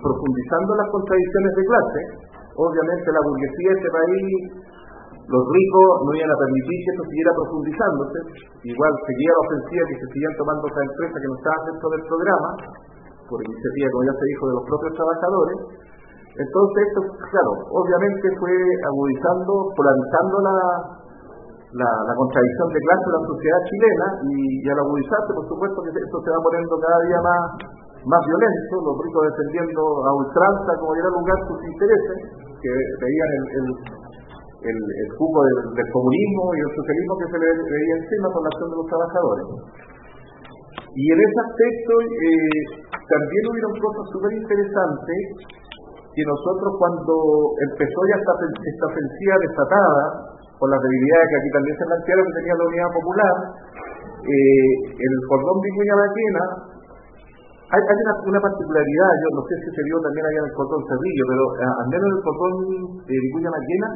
profundizando 0.00 0.70
las 0.76 0.88
contradicciones 0.92 1.52
de 1.56 1.64
clase, 1.68 2.00
obviamente 2.52 3.08
la 3.12 3.22
burguesía 3.24 3.68
de 3.72 3.76
este 3.80 3.90
país 3.92 4.24
los 5.24 5.42
ricos 5.48 5.88
no 6.04 6.10
iban 6.12 6.28
a 6.28 6.36
permitir 6.36 6.76
que 6.84 6.90
esto 6.92 7.04
siguiera 7.08 7.32
profundizándose, 7.32 8.18
igual 8.68 8.92
seguía 9.08 9.32
la 9.32 9.44
ofensiva 9.48 9.82
que 9.88 9.96
se 9.96 10.06
seguían 10.12 10.34
tomando 10.36 10.64
esas 10.68 10.84
empresas 10.84 11.16
que 11.16 11.28
no 11.32 11.36
estaban 11.40 11.62
dentro 11.64 11.86
del 11.88 12.04
programa, 12.04 12.50
por 13.24 13.38
iniciativa, 13.40 13.88
como 13.88 14.04
ya 14.04 14.14
se 14.20 14.26
dijo, 14.28 14.42
de 14.44 14.54
los 14.54 14.64
propios 14.68 14.92
trabajadores. 15.00 15.58
Entonces, 16.34 16.80
esto, 16.92 17.00
claro, 17.30 17.52
obviamente 17.72 18.26
fue 18.36 18.52
agudizando, 18.52 19.52
polarizando 19.72 20.36
la, 20.44 20.56
la, 21.72 22.14
contradicción 22.14 22.68
de 22.74 22.80
clase 22.84 23.04
de 23.06 23.14
la 23.14 23.24
sociedad 23.24 23.60
chilena 23.70 24.06
y, 24.28 24.68
al 24.68 24.78
agudizarse, 24.82 25.30
por 25.30 25.46
supuesto, 25.46 25.78
que 25.82 25.90
esto 25.94 26.18
se 26.20 26.30
va 26.30 26.40
poniendo 26.42 26.74
cada 26.78 26.98
día 27.06 27.20
más, 27.22 27.42
más 28.02 28.22
violento, 28.28 28.74
los 28.82 28.96
ricos 28.98 29.22
defendiendo 29.30 29.80
a 29.82 30.10
ultranza, 30.20 30.70
como 30.78 30.92
era 30.94 31.08
lugar, 31.16 31.38
sus 31.48 31.60
intereses, 31.64 32.18
que 32.60 32.70
veían 32.74 33.30
el, 33.56 33.66
el 34.64 35.08
jugo 35.18 35.38
del, 35.44 35.88
comunismo 35.92 36.44
y 36.56 36.60
el 36.64 36.72
socialismo 36.72 37.14
que 37.20 37.28
se 37.28 37.38
le 37.38 37.48
veía 37.52 37.94
encima 38.00 38.26
con 38.32 38.40
la 38.44 38.50
acción 38.52 38.68
de 38.72 38.76
los 38.80 38.88
trabajadores. 38.88 39.46
Y 40.94 41.04
en 41.10 41.18
ese 41.18 41.38
aspecto 41.42 41.92
eh, 42.00 42.60
también 42.94 43.42
hubieron 43.50 43.74
cosas 43.82 44.04
súper 44.14 44.30
interesantes 44.38 45.20
que 46.14 46.22
nosotros 46.22 46.70
cuando 46.78 47.14
empezó 47.74 47.98
ya 48.06 48.16
esta, 48.22 48.34
esta 48.38 48.86
ofensiva 48.86 49.34
desatada, 49.42 50.04
por 50.54 50.70
las 50.70 50.78
debilidades 50.78 51.26
que 51.26 51.38
aquí 51.42 51.50
también 51.50 51.74
se 51.74 51.84
plantearon 51.90 52.24
que 52.24 52.36
tenía 52.38 52.54
la 52.54 52.68
unidad 52.70 52.90
popular, 52.94 53.34
eh, 54.22 54.70
el 54.94 55.14
cordón 55.26 55.58
Vicuña 55.58 55.96
Maquena, 55.98 56.44
hay, 57.74 57.82
hay 57.82 57.98
una, 58.06 58.14
una, 58.30 58.40
particularidad, 58.40 59.10
yo 59.18 59.28
no 59.34 59.42
sé 59.50 59.54
si 59.66 59.68
se 59.74 59.82
vio 59.82 59.98
también 59.98 60.24
allá 60.30 60.40
en 60.40 60.48
el 60.48 60.54
cordón 60.54 60.82
Cerrillo, 60.86 61.24
pero 61.26 61.44
eh, 61.58 61.74
al 61.74 61.88
menos 61.90 62.06
en 62.06 62.14
el 62.14 62.22
cordón 62.22 62.54
eh, 63.02 63.18
Vicuña 63.18 63.50
Maquena 63.50 63.88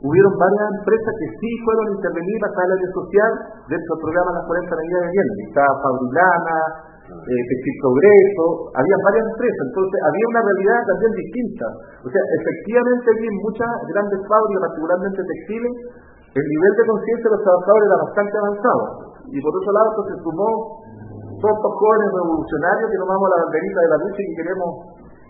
hubieron 0.00 0.32
varias 0.40 0.66
empresas 0.80 1.12
que 1.12 1.28
sí 1.36 1.50
fueron 1.64 1.84
a 1.84 1.92
intervenir 2.00 2.36
para 2.40 2.64
el 2.64 2.72
área 2.72 2.90
social 2.96 3.32
dentro 3.68 3.90
del 3.94 4.02
programa 4.04 4.36
Las 4.40 4.46
40 4.48 4.80
Medidas 4.80 5.02
de 5.04 5.10
Bien. 5.12 5.28
Estaba 5.44 5.72
Fabrilana, 5.80 6.58
eh, 7.10 7.42
Textil 7.50 7.76
Progreso, 7.84 8.46
había 8.72 8.96
varias 9.04 9.26
empresas, 9.34 9.62
entonces 9.66 9.98
había 10.00 10.26
una 10.30 10.42
realidad 10.46 10.78
también 10.88 11.12
distinta. 11.20 11.66
O 12.00 12.08
sea, 12.08 12.22
efectivamente 12.22 13.06
había 13.12 13.32
muchas 13.44 13.70
grandes 13.92 14.20
fábricas, 14.24 14.60
particularmente 14.70 15.20
textiles, 15.20 15.74
el 16.30 16.46
nivel 16.46 16.72
de 16.78 16.84
conciencia 16.86 17.26
de 17.26 17.34
los 17.34 17.42
trabajadores 17.42 17.86
era 17.90 17.98
bastante 18.06 18.34
avanzado. 18.38 18.84
Y 19.34 19.38
por 19.42 19.52
otro 19.52 19.70
lado, 19.74 19.88
pues, 19.98 20.06
se 20.14 20.16
sumó 20.22 20.50
todos 21.42 21.54
estos 21.58 21.74
jóvenes 21.74 22.08
revolucionarios 22.14 22.86
que 22.86 23.00
tomamos 23.02 23.26
la 23.26 23.38
banderita 23.42 23.78
de 23.80 23.90
la 23.90 23.98
lucha 23.98 24.20
y 24.20 24.26
que 24.30 24.38
queremos 24.38 24.70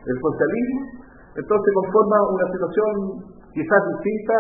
el 0.05 0.17
socialismo. 0.21 0.81
Entonces 1.31 1.69
conforma 1.73 2.17
una 2.29 2.47
situación 2.53 2.93
quizás 3.55 3.81
distinta 3.99 4.37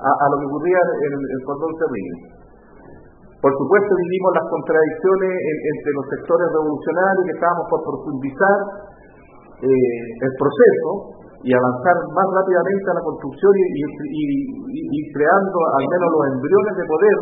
a, 0.00 0.24
lo 0.32 0.36
que 0.40 0.46
ocurría 0.48 0.80
en 0.80 1.12
el 1.12 1.40
cordón. 1.44 1.72
Por 3.40 3.52
supuesto 3.56 3.90
vivimos 3.96 4.30
las 4.36 4.46
contradicciones 4.52 5.32
entre 5.32 5.90
los 5.96 6.06
sectores 6.12 6.46
revolucionarios 6.52 7.24
que 7.24 7.34
estábamos 7.40 7.64
por 7.72 7.80
profundizar 7.88 8.58
eh, 9.64 9.96
el 10.28 10.32
proceso 10.36 10.88
y 11.40 11.48
avanzar 11.56 11.96
más 12.12 12.28
rápidamente 12.36 12.84
a 12.84 12.94
la 13.00 13.04
construcción 13.04 13.52
y, 13.56 15.00
creando 15.16 15.58
al 15.72 15.84
menos 15.88 16.08
los 16.12 16.24
embriones 16.36 16.74
de 16.76 16.84
poder, 16.84 17.18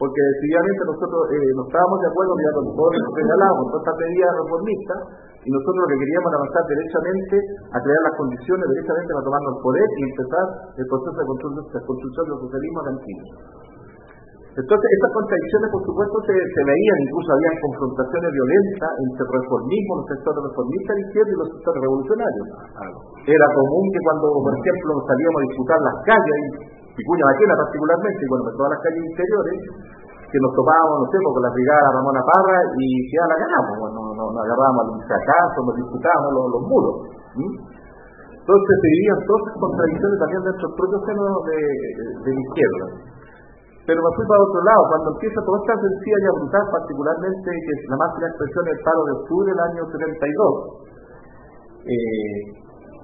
porque 0.00 0.20
decididamente 0.32 0.80
nosotros 0.96 1.22
eh, 1.28 1.52
no 1.52 1.62
estábamos 1.68 1.98
de 2.00 2.08
acuerdo 2.08 2.32
ya 2.40 2.52
con 2.56 2.66
todo 2.72 2.88
lo 2.88 3.00
que 3.04 3.16
señalamos, 3.20 3.64
con 3.68 3.78
estas 3.84 3.96
medidas 4.00 4.32
reformistas, 4.40 5.00
y 5.40 5.48
nosotros 5.48 5.80
lo 5.80 5.88
que 5.88 6.00
queríamos 6.04 6.28
era 6.28 6.38
avanzar 6.40 6.62
derechamente 6.68 7.36
a 7.72 7.78
crear 7.80 8.02
las 8.04 8.14
condiciones 8.20 8.64
derechamente 8.76 9.10
para 9.16 9.24
tomarnos 9.24 9.50
el 9.56 9.60
poder 9.64 9.88
y 9.88 10.00
empezar 10.04 10.46
el 10.76 10.86
proceso 10.86 11.16
de 11.16 11.26
construcción, 11.26 11.64
de 11.64 11.80
construcción 11.80 12.24
del 12.28 12.38
socialismo 12.44 12.78
argentino. 12.84 13.24
Entonces, 14.50 14.88
estas 14.90 15.12
contradicciones, 15.14 15.68
por 15.70 15.82
supuesto, 15.86 16.16
se, 16.26 16.34
veían, 16.34 16.98
incluso 17.06 17.28
había 17.30 17.52
confrontaciones 17.70 18.30
violentas 18.34 18.92
entre 18.98 19.22
el 19.22 19.30
reformismo, 19.30 19.92
los 19.94 20.08
sectores 20.10 20.40
reformistas 20.42 20.92
de 20.92 21.02
izquierda 21.06 21.30
y 21.30 21.38
los 21.38 21.48
sectores 21.54 21.80
revolucionarios. 21.80 22.46
Era 23.30 23.46
común 23.54 23.84
que 23.94 24.00
cuando, 24.04 24.26
por 24.42 24.52
ejemplo, 24.52 24.90
salíamos 25.06 25.38
a 25.38 25.46
disputar 25.48 25.78
las 25.80 25.96
calles, 26.02 26.42
Picuña 26.92 27.24
Maquena 27.30 27.54
particularmente, 27.62 28.20
y 28.20 28.28
de 28.28 28.52
todas 28.58 28.70
las 28.74 28.80
calles 28.84 29.02
interiores, 29.06 29.58
que 30.30 30.38
nos 30.38 30.52
tomábamos, 30.54 30.96
no 31.02 31.06
sé, 31.10 31.16
pues, 31.18 31.32
con 31.34 31.42
la 31.42 31.52
brigada 31.52 31.94
Ramona 31.98 32.22
Parra 32.22 32.58
y 32.78 32.86
ya 33.10 33.24
la 33.26 33.36
ganamos, 33.36 33.74
bueno, 33.82 33.98
nos, 34.14 34.30
agarrábamos 34.30 34.80
a 34.80 34.86
los 34.94 35.02
fracasos, 35.10 35.60
nos 35.66 35.76
disputábamos 35.76 36.30
los, 36.30 36.46
los 36.54 36.62
muros. 36.70 36.94
Entonces 37.34 38.74
se 38.80 38.88
vivían 38.94 39.18
todas 39.26 39.42
esas 39.42 39.58
contradicciones 39.58 40.16
también 40.22 40.42
dentro 40.46 40.64
del 40.70 40.76
propio 40.78 40.98
seno 41.06 41.22
de, 41.50 41.58
de 42.24 42.30
la 42.30 42.40
izquierda. 42.40 42.86
Pero 43.90 43.98
me 44.06 44.10
fui 44.14 44.24
para 44.30 44.46
otro 44.46 44.60
lado, 44.62 44.82
cuando 44.86 45.08
empieza 45.18 45.38
toda 45.42 45.58
esta 45.66 45.74
sencilla 45.82 46.18
y 46.20 46.34
brutal, 46.38 46.64
particularmente, 46.70 47.48
que 47.50 47.72
es 47.74 47.80
la 47.90 47.98
máxima 47.98 48.26
expresión 48.30 48.62
del 48.70 48.80
paro 48.86 49.00
de 49.02 49.12
octubre 49.18 49.48
del 49.50 49.62
año 49.66 49.82
72, 49.90 50.90
eh, 51.90 52.59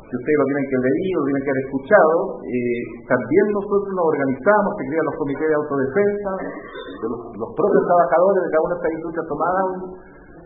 que 0.07 0.15
ustedes 0.15 0.39
lo 0.39 0.47
tienen 0.47 0.67
que 0.71 0.79
leer, 0.87 1.11
lo 1.19 1.25
tienen 1.27 1.43
que 1.43 1.51
haber 1.51 1.65
escuchado, 1.67 2.17
eh, 2.47 2.81
también 3.11 3.45
nosotros 3.51 3.91
nos 3.91 4.07
organizamos, 4.07 4.71
que 4.79 4.85
crean 4.87 5.07
los 5.11 5.19
comités 5.19 5.47
de 5.51 5.57
autodefensa, 5.59 6.31
los, 7.03 7.51
propios 7.59 7.83
trabajadores 7.91 8.41
de 8.47 8.51
cada 8.55 8.63
una 8.63 8.75
de 8.75 8.79
estas 8.79 8.95
industrias 9.03 9.27
tomaban, 9.27 9.69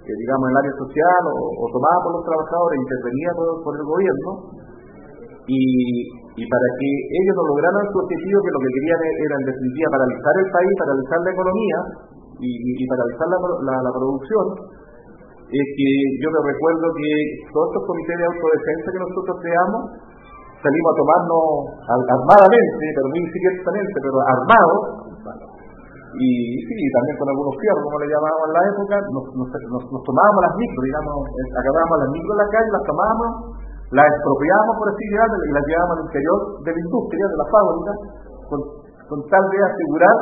eh, 0.00 0.16
digamos, 0.16 0.44
el 0.48 0.56
área 0.64 0.74
social 0.80 1.22
o, 1.28 1.36
o 1.60 1.64
tomaban 1.76 2.00
por 2.08 2.12
los 2.16 2.24
trabajadores, 2.24 2.74
intervenía 2.80 3.30
por, 3.36 3.72
el 3.76 3.84
gobierno, 3.84 4.30
y, 5.44 5.60
y 6.40 6.42
para 6.48 6.68
que 6.80 6.88
ellos 7.20 7.34
no 7.36 7.44
lograran 7.52 7.84
su 7.92 7.96
objetivo, 8.00 8.38
que 8.40 8.54
lo 8.54 8.60
que 8.64 8.70
querían 8.80 9.00
era 9.28 9.34
en 9.44 9.46
definitiva 9.50 9.86
paralizar 9.92 10.34
el 10.40 10.48
país, 10.56 10.72
paralizar 10.80 11.18
la 11.20 11.32
economía 11.36 11.78
y, 12.40 12.50
y 12.80 12.84
paralizar 12.88 13.26
la, 13.28 13.38
la, 13.44 13.74
la, 13.82 13.92
producción, 13.92 14.46
es 15.50 15.66
que 15.74 15.88
yo 16.22 16.28
me 16.30 16.40
recuerdo 16.46 16.86
que 16.94 17.10
todos 17.50 17.66
estos 17.74 17.84
comités 17.90 18.16
de 18.16 18.26
autodefensa 18.30 18.86
que 18.94 19.02
nosotros 19.02 19.34
creamos, 19.42 19.82
salimos 20.62 20.88
a 20.90 20.98
tomarnos 20.98 21.44
armadamente, 21.90 22.84
pero 22.94 23.06
muy 23.10 23.22
secretamente, 23.34 23.96
pero 23.98 24.16
armados, 24.22 24.80
y 26.10 26.26
sí, 26.66 26.74
también 26.90 27.16
con 27.22 27.28
algunos 27.30 27.54
fierros, 27.54 27.86
como 27.86 27.98
le 28.02 28.10
llamábamos 28.10 28.46
en 28.50 28.54
la 28.58 28.64
época, 28.66 28.94
nos, 29.14 29.24
nos, 29.30 30.02
tomábamos 30.02 30.40
las 30.42 30.54
micros, 30.58 30.82
digamos, 30.82 31.14
agarrábamos 31.54 31.96
las 32.02 32.10
micros 32.10 32.32
en 32.34 32.40
la 32.42 32.50
calle, 32.50 32.68
las 32.70 32.86
tomábamos 32.86 33.30
la 33.90 34.06
expropiamos, 34.06 34.74
por 34.78 34.86
así 34.86 35.02
decirlo, 35.02 35.34
y 35.34 35.50
la 35.50 35.62
llevamos 35.66 35.94
al 35.98 36.04
interior 36.06 36.38
de 36.62 36.70
la 36.70 36.80
industria, 36.80 37.24
de 37.26 37.38
la 37.42 37.46
fábrica, 37.50 37.92
con, 38.46 39.18
tal 39.26 39.44
de 39.50 39.58
asegurar 39.66 40.16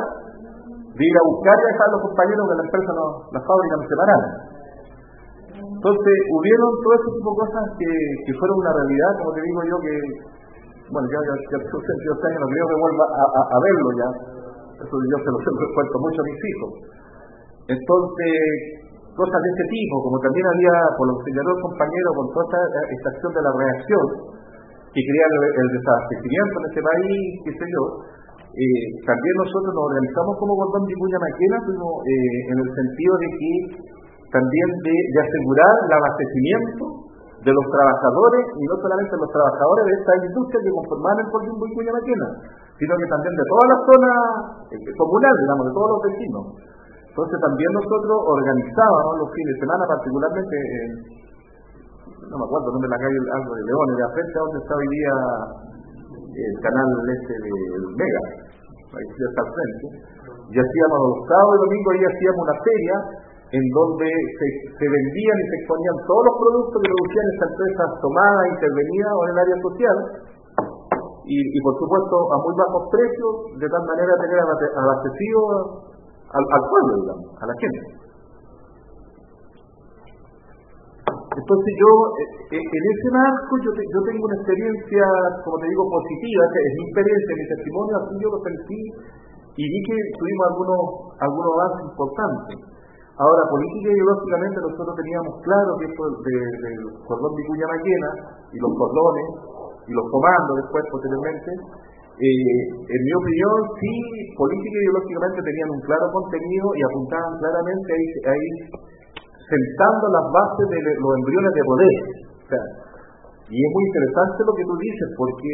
de 0.89 1.03
ir 1.05 1.15
a 1.15 1.23
buscar 1.29 1.53
y 1.53 1.63
dejar 1.69 1.85
a 1.85 1.93
los 1.93 2.01
compañeros 2.09 2.45
de 2.49 2.55
la 2.57 2.63
empresa, 2.65 2.89
no, 2.97 3.05
la 3.29 3.41
fábrica 3.45 3.73
no 3.77 3.85
separaran. 3.85 4.31
Entonces, 5.79 6.15
hubieron 6.35 6.71
todo 6.83 6.91
ese 6.91 7.09
tipo 7.15 7.29
de 7.31 7.37
cosas 7.39 7.65
que, 7.79 7.91
que 8.27 8.33
fueron 8.35 8.55
una 8.59 8.73
realidad, 8.83 9.11
como 9.15 9.31
te 9.31 9.41
digo 9.47 9.61
yo, 9.63 9.75
que, 9.79 9.95
bueno, 10.91 11.07
ya, 11.07 11.19
ya, 11.23 11.35
ya 11.39 11.55
años, 11.55 12.39
no 12.43 12.47
creo 12.51 12.67
que 12.67 12.77
vuelva 12.83 13.05
a, 13.07 13.57
verlo 13.63 13.89
ya. 13.95 14.09
Eso 14.75 14.91
yo 14.91 15.17
se 15.23 15.31
lo 15.31 15.39
siempre 15.47 15.65
cuento 15.71 15.95
mucho 16.03 16.19
a 16.19 16.27
mis 16.27 16.39
hijos. 16.43 16.71
Entonces, 17.79 18.35
cosas 19.15 19.39
de 19.39 19.49
este 19.55 19.65
tipo, 19.71 19.95
como 20.03 20.19
también 20.19 20.45
había, 20.51 20.75
por 20.99 21.05
lo 21.07 21.13
que 21.15 21.31
señaló 21.31 21.47
el 21.47 21.61
compañero, 21.63 22.09
con 22.11 22.27
toda 22.27 22.59
esta, 22.59 23.09
acción 23.15 23.31
de 23.39 23.43
la 23.47 23.51
reacción, 23.55 24.05
que 24.83 24.99
crea 24.99 25.25
el, 25.31 25.69
desabastecimiento 25.79 26.55
en 26.59 26.65
este 26.75 26.81
país, 26.83 27.23
qué 27.47 27.51
sé 27.55 27.65
yo, 27.71 27.83
eh, 28.51 28.83
también 29.07 29.35
nosotros 29.47 29.71
nos 29.71 29.85
organizamos 29.95 30.33
como 30.43 30.59
Gordón 30.59 30.83
Vicuña 30.91 31.23
Maquena, 31.23 31.57
eh, 31.63 32.37
en 32.51 32.57
el 32.67 32.69
sentido 32.75 33.13
de 33.15 33.27
que 33.31 33.51
también 34.29 34.69
de, 34.85 34.95
asegurar 35.25 35.73
el 35.89 35.93
abastecimiento 35.93 36.83
de 37.39 37.51
los 37.55 37.65
trabajadores, 37.71 38.43
y 38.51 38.63
no 38.67 38.75
solamente 38.83 39.15
los 39.15 39.31
trabajadores 39.31 39.83
de 39.87 39.93
esta 39.95 40.13
industria 40.27 40.59
que 40.59 40.75
conforman 40.75 41.17
el 41.23 41.27
Gordón 41.31 41.55
Vicuña 41.55 41.93
Maquena, 41.95 42.27
sino 42.75 42.93
que 42.99 43.07
también 43.09 43.33
de 43.33 43.45
todas 43.47 43.67
las 43.71 43.81
zonas 43.87 44.17
eh, 44.75 44.91
comunales, 44.99 45.39
digamos, 45.39 45.65
de 45.65 45.73
todos 45.73 45.89
los 45.89 46.01
vecinos. 46.03 46.43
Entonces 47.09 47.37
también 47.41 47.71
nosotros 47.73 48.17
organizábamos 48.21 49.13
los 49.23 49.29
fines 49.33 49.51
de 49.55 49.59
semana, 49.65 49.83
particularmente, 49.87 50.55
no 52.27 52.35
me 52.37 52.45
acuerdo 52.45 52.67
dónde 52.75 52.87
la 52.91 52.99
calle 53.01 53.17
algo 53.17 53.51
de 53.55 53.63
Leones, 53.65 53.95
de 53.97 54.05
frente 54.13 54.35
a 54.35 54.41
donde 54.45 54.59
está 54.59 54.73
hoy 54.75 54.89
día 54.93 55.13
el 56.29 56.57
canal 56.59 56.87
este 57.17 57.33
del 57.33 57.83
Mega, 57.97 58.23
ahí 58.93 59.07
está 59.09 59.41
al 59.41 59.51
frente, 59.51 59.85
y 60.53 60.55
hacíamos 60.59 60.97
los 61.01 61.17
sábados 61.27 61.55
y 61.55 61.59
domingos 61.65 61.91
y 61.97 62.03
hacíamos 62.03 62.41
una 62.45 62.57
feria 62.61 62.95
en 63.49 63.65
donde 63.73 64.05
se, 64.05 64.85
vendían 64.85 65.37
y 65.41 65.45
se 65.49 65.55
exponían 65.61 65.97
todos 66.05 66.23
los 66.29 66.35
productos 66.37 66.77
que 66.79 66.89
producían 66.93 67.27
estas 67.33 67.49
empresas 67.49 67.87
tomadas, 67.97 68.43
intervenidas 68.53 69.11
o 69.13 69.21
en 69.25 69.29
el 69.29 69.39
área 69.41 69.57
social, 69.57 69.97
y, 71.29 71.37
y, 71.37 71.59
por 71.61 71.73
supuesto 71.77 72.15
a 72.33 72.35
muy 72.41 72.53
bajos 72.57 72.83
precios, 72.89 73.31
de 73.61 73.67
tal 73.69 73.83
manera 73.85 74.11
tener 74.17 74.39
abastecido 74.41 75.39
al, 76.29 76.45
al 76.45 76.63
pueblo, 76.65 76.93
digamos, 77.05 77.27
a 77.37 77.45
la 77.45 77.55
gente. 77.61 78.09
Entonces 81.29 81.73
yo, 81.77 81.91
eh, 82.19 82.57
eh, 82.57 82.65
en 82.65 82.83
ese 82.89 83.09
marco, 83.13 83.53
yo, 83.61 83.71
yo 83.71 83.99
tengo 84.01 84.21
una 84.25 84.37
experiencia, 84.41 85.05
como 85.45 85.55
te 85.61 85.67
digo, 85.69 85.83
positiva, 85.89 86.43
que 86.49 86.59
es 86.59 86.73
mi 86.73 86.83
experiencia, 86.89 87.31
mi 87.37 87.47
testimonio, 87.49 87.93
así 88.01 88.13
yo 88.17 88.29
lo 88.29 88.39
sentí 88.41 88.81
y 89.59 89.63
vi 89.63 89.79
que 89.85 89.97
tuvimos 90.17 90.45
algunos, 90.49 90.81
algunos 91.21 91.51
avances 91.53 91.83
importantes. 91.89 92.68
Ahora, 93.19 93.43
política 93.51 93.91
y 93.91 93.95
ideológicamente 93.99 94.63
nosotros 94.63 94.95
teníamos 94.95 95.33
claro 95.43 95.71
que 95.75 95.85
esto 95.91 96.03
del 96.23 96.79
cordón 97.03 97.35
de 97.35 97.43
Cuya 97.51 97.67
Maquena 97.67 98.09
y 98.47 98.57
los 98.63 98.71
cordones 98.79 99.27
y 99.83 99.91
los 99.91 100.07
comandos 100.07 100.55
después, 100.63 100.83
posteriormente, 100.87 101.51
eh, 102.15 102.63
en 102.79 103.01
mi 103.03 103.13
opinión, 103.19 103.55
sí, 103.75 103.91
política 104.39 104.71
y 104.71 104.83
ideológicamente 104.87 105.39
tenían 105.43 105.67
un 105.67 105.81
claro 105.83 106.05
contenido 106.15 106.67
y 106.75 106.81
apuntaban 106.87 107.33
claramente 107.43 107.89
ahí, 107.91 108.07
ahí 108.23 108.47
sentando 109.35 110.05
las 110.15 110.25
bases 110.31 110.65
de 110.71 110.79
los 110.79 111.11
embriones 111.19 111.51
de 111.51 111.63
poder. 111.67 111.99
Y 113.49 113.57
es 113.57 113.69
muy 113.73 113.83
interesante 113.89 114.45
lo 114.45 114.53
que 114.53 114.65
tú 114.69 114.75
dices, 114.77 115.07
porque 115.17 115.51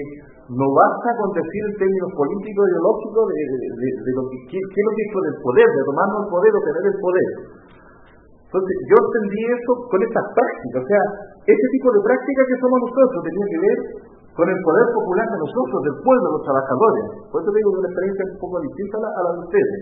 no 0.51 0.67
basta 0.75 1.09
con 1.15 1.31
decir 1.31 1.63
en 1.63 1.75
términos 1.79 2.11
políticos 2.11 2.63
ideológicos 2.67 3.23
de, 3.31 3.39
de, 3.39 4.11
lo 4.19 4.23
que 4.27 4.37
qué, 4.51 4.59
es 4.59 4.83
lo 4.83 4.91
que 4.91 5.03
es 5.07 5.11
el 5.31 5.37
poder, 5.39 5.69
de 5.71 5.83
tomarnos 5.87 6.19
el 6.27 6.29
poder 6.29 6.51
o 6.51 6.61
tener 6.67 6.83
el 6.91 6.97
poder. 6.99 7.29
Entonces, 8.51 8.75
yo 8.87 8.97
entendí 8.99 9.41
eso 9.47 9.71
con 9.87 9.99
estas 10.03 10.25
prácticas, 10.31 10.79
o 10.83 10.87
sea, 10.91 11.03
ese 11.43 11.67
tipo 11.71 11.87
de 11.91 12.01
prácticas 12.03 12.45
que 12.51 12.59
somos 12.59 12.77
nosotros 12.83 13.19
tenía 13.23 13.47
que 13.47 13.59
ver 13.63 13.79
con 14.35 14.47
el 14.51 14.59
poder 14.59 14.87
popular 14.91 15.27
de 15.31 15.39
nosotros, 15.39 15.79
del 15.87 15.97
pueblo, 16.03 16.25
de 16.27 16.35
los 16.35 16.43
trabajadores. 16.43 17.05
Por 17.31 17.39
eso 17.39 17.51
digo 17.55 17.69
que 17.71 17.79
una 17.79 17.91
experiencia 17.95 18.23
un 18.27 18.39
poco 18.43 18.55
distinta 18.59 18.95
a 18.99 19.21
la, 19.23 19.31
de 19.31 19.41
ustedes. 19.47 19.79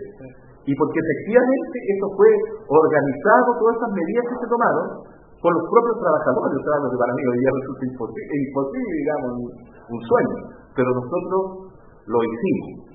y 0.70 0.72
porque 0.78 1.00
efectivamente 1.02 1.76
eso 1.90 2.06
fue 2.14 2.30
organizado, 2.70 3.48
todas 3.58 3.74
esas 3.82 3.92
medidas 3.98 4.26
que 4.30 4.38
se 4.38 4.48
tomaron, 4.54 4.86
por 5.44 5.52
los 5.52 5.66
propios 5.68 5.98
trabajadores. 6.00 6.56
O 6.56 6.64
sea, 6.64 6.80
lo 6.80 6.88
que 6.88 7.00
para 7.04 7.14
mí 7.14 7.22
hoy 7.28 7.40
día 7.44 7.52
resulta 7.52 7.84
imposible, 7.84 8.94
digamos, 8.96 9.32
un 9.92 10.00
sueño, 10.00 10.38
pero 10.72 10.90
nosotros 10.96 11.44
lo 12.08 12.20
hicimos. 12.24 12.94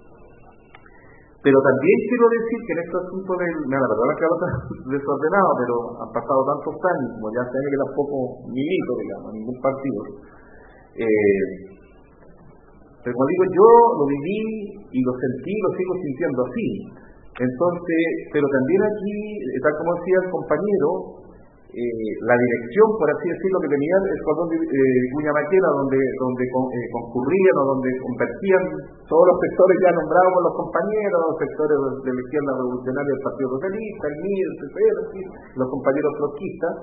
Pero 1.39 1.55
también 1.63 1.99
quiero 2.11 2.27
decir 2.35 2.59
que 2.67 2.73
en 2.75 2.81
este 2.83 2.97
asunto 2.99 3.31
del, 3.39 3.55
me 3.71 3.77
la 3.79 3.87
verdad 3.87 4.17
que 4.19 4.27
desordenado, 4.97 5.51
pero 5.61 5.75
han 6.03 6.11
pasado 6.11 6.41
tantos 6.51 6.77
años, 6.83 7.09
como 7.15 7.29
ya 7.31 7.45
se 7.47 7.57
ve 7.63 7.69
que 7.69 7.81
tampoco 7.85 8.17
milito, 8.51 8.93
digamos, 8.99 9.29
ningún 9.37 9.59
partido. 9.63 10.01
Eh, 10.99 11.79
pero 13.05 13.13
como 13.15 13.29
digo, 13.31 13.45
yo 13.55 13.69
lo 14.03 14.05
viví 14.09 14.41
y 14.91 14.99
lo 14.99 15.13
sentí, 15.15 15.55
lo 15.63 15.71
sigo 15.79 15.93
sintiendo 16.03 16.41
así. 16.43 16.69
Entonces, 17.39 18.03
pero 18.35 18.47
también 18.51 18.81
aquí, 18.83 19.17
tal 19.63 19.75
como 19.79 19.95
decía 19.95 20.19
el 20.27 20.31
compañero, 20.35 20.91
eh, 21.79 22.11
la 22.27 22.35
dirección, 22.35 22.89
por 22.99 23.07
así 23.07 23.27
decirlo, 23.31 23.63
que 23.63 23.71
tenía 23.71 23.97
el 24.03 24.21
cordón 24.27 24.49
de 24.51 24.59
eh, 24.59 25.31
Maquena, 25.31 25.69
donde, 25.79 26.01
donde 26.19 26.45
eh, 26.45 26.89
concurrían 26.91 27.55
o 27.55 27.65
donde 27.79 27.91
convertían 28.03 28.63
todos 29.07 29.25
los 29.31 29.39
sectores 29.47 29.77
ya 29.87 29.91
nombrados 29.95 30.31
por 30.35 30.43
los 30.43 30.57
compañeros, 30.59 31.19
los 31.23 31.39
sectores 31.39 31.77
de 32.03 32.11
la 32.11 32.21
izquierda 32.27 32.51
revolucionaria 32.59 33.13
del 33.15 33.23
Partido 33.23 33.49
Socialista, 33.55 34.03
el 34.11 34.17
MIR, 34.19 34.47
el 34.49 34.57
CPR, 34.59 34.99
los 35.55 35.69
compañeros 35.71 36.13
trotskistas, 36.19 36.75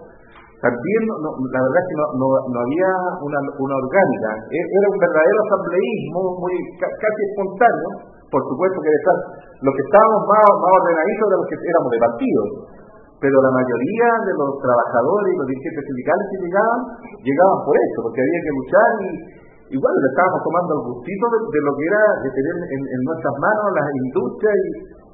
también 0.64 1.02
la 1.06 1.60
verdad 1.62 1.82
es 1.84 1.88
que 1.92 1.98
no, 2.00 2.08
no, 2.16 2.58
había 2.58 2.90
una, 3.22 3.40
una, 3.44 3.76
orgánica, 3.76 4.30
e, 4.48 4.58
era 4.58 4.88
un 4.88 4.98
verdadero 4.98 5.40
asambleísmo 5.46 6.22
muy 6.40 6.56
casi 6.80 7.22
espontáneo, 7.36 8.16
por 8.32 8.42
supuesto 8.50 8.78
que 8.80 8.90
detrás, 8.90 9.20
los 9.62 9.74
que 9.76 9.84
estábamos 9.86 10.22
más, 10.26 10.48
más 10.48 10.72
ordenaditos 10.80 11.28
de 11.28 11.38
los 11.38 11.48
que 11.52 11.58
éramos 11.60 11.92
de 11.92 12.00
partidos, 12.02 12.48
pero 13.20 13.36
la 13.40 13.54
mayoría 13.56 14.10
de 14.28 14.34
los 14.36 14.52
trabajadores 14.60 15.30
y 15.32 15.38
los 15.40 15.48
dirigentes 15.48 15.84
sindicales 15.88 16.26
que 16.30 16.40
llegaban, 16.46 16.82
llegaban 17.24 17.60
por 17.64 17.76
eso, 17.80 17.98
porque 18.04 18.20
había 18.20 18.42
que 18.44 18.54
luchar 18.60 18.92
y 19.00 19.10
igual 19.80 19.94
le 19.96 20.10
estábamos 20.12 20.42
tomando 20.44 20.72
el 20.76 20.84
gustito 20.94 21.26
de, 21.32 21.60
lo 21.64 21.72
que 21.74 21.86
era 21.90 22.04
de 22.22 22.30
tener 22.30 22.56
en, 22.76 23.02
nuestras 23.08 23.36
manos 23.40 23.66
las 23.72 23.88
industrias 23.88 24.56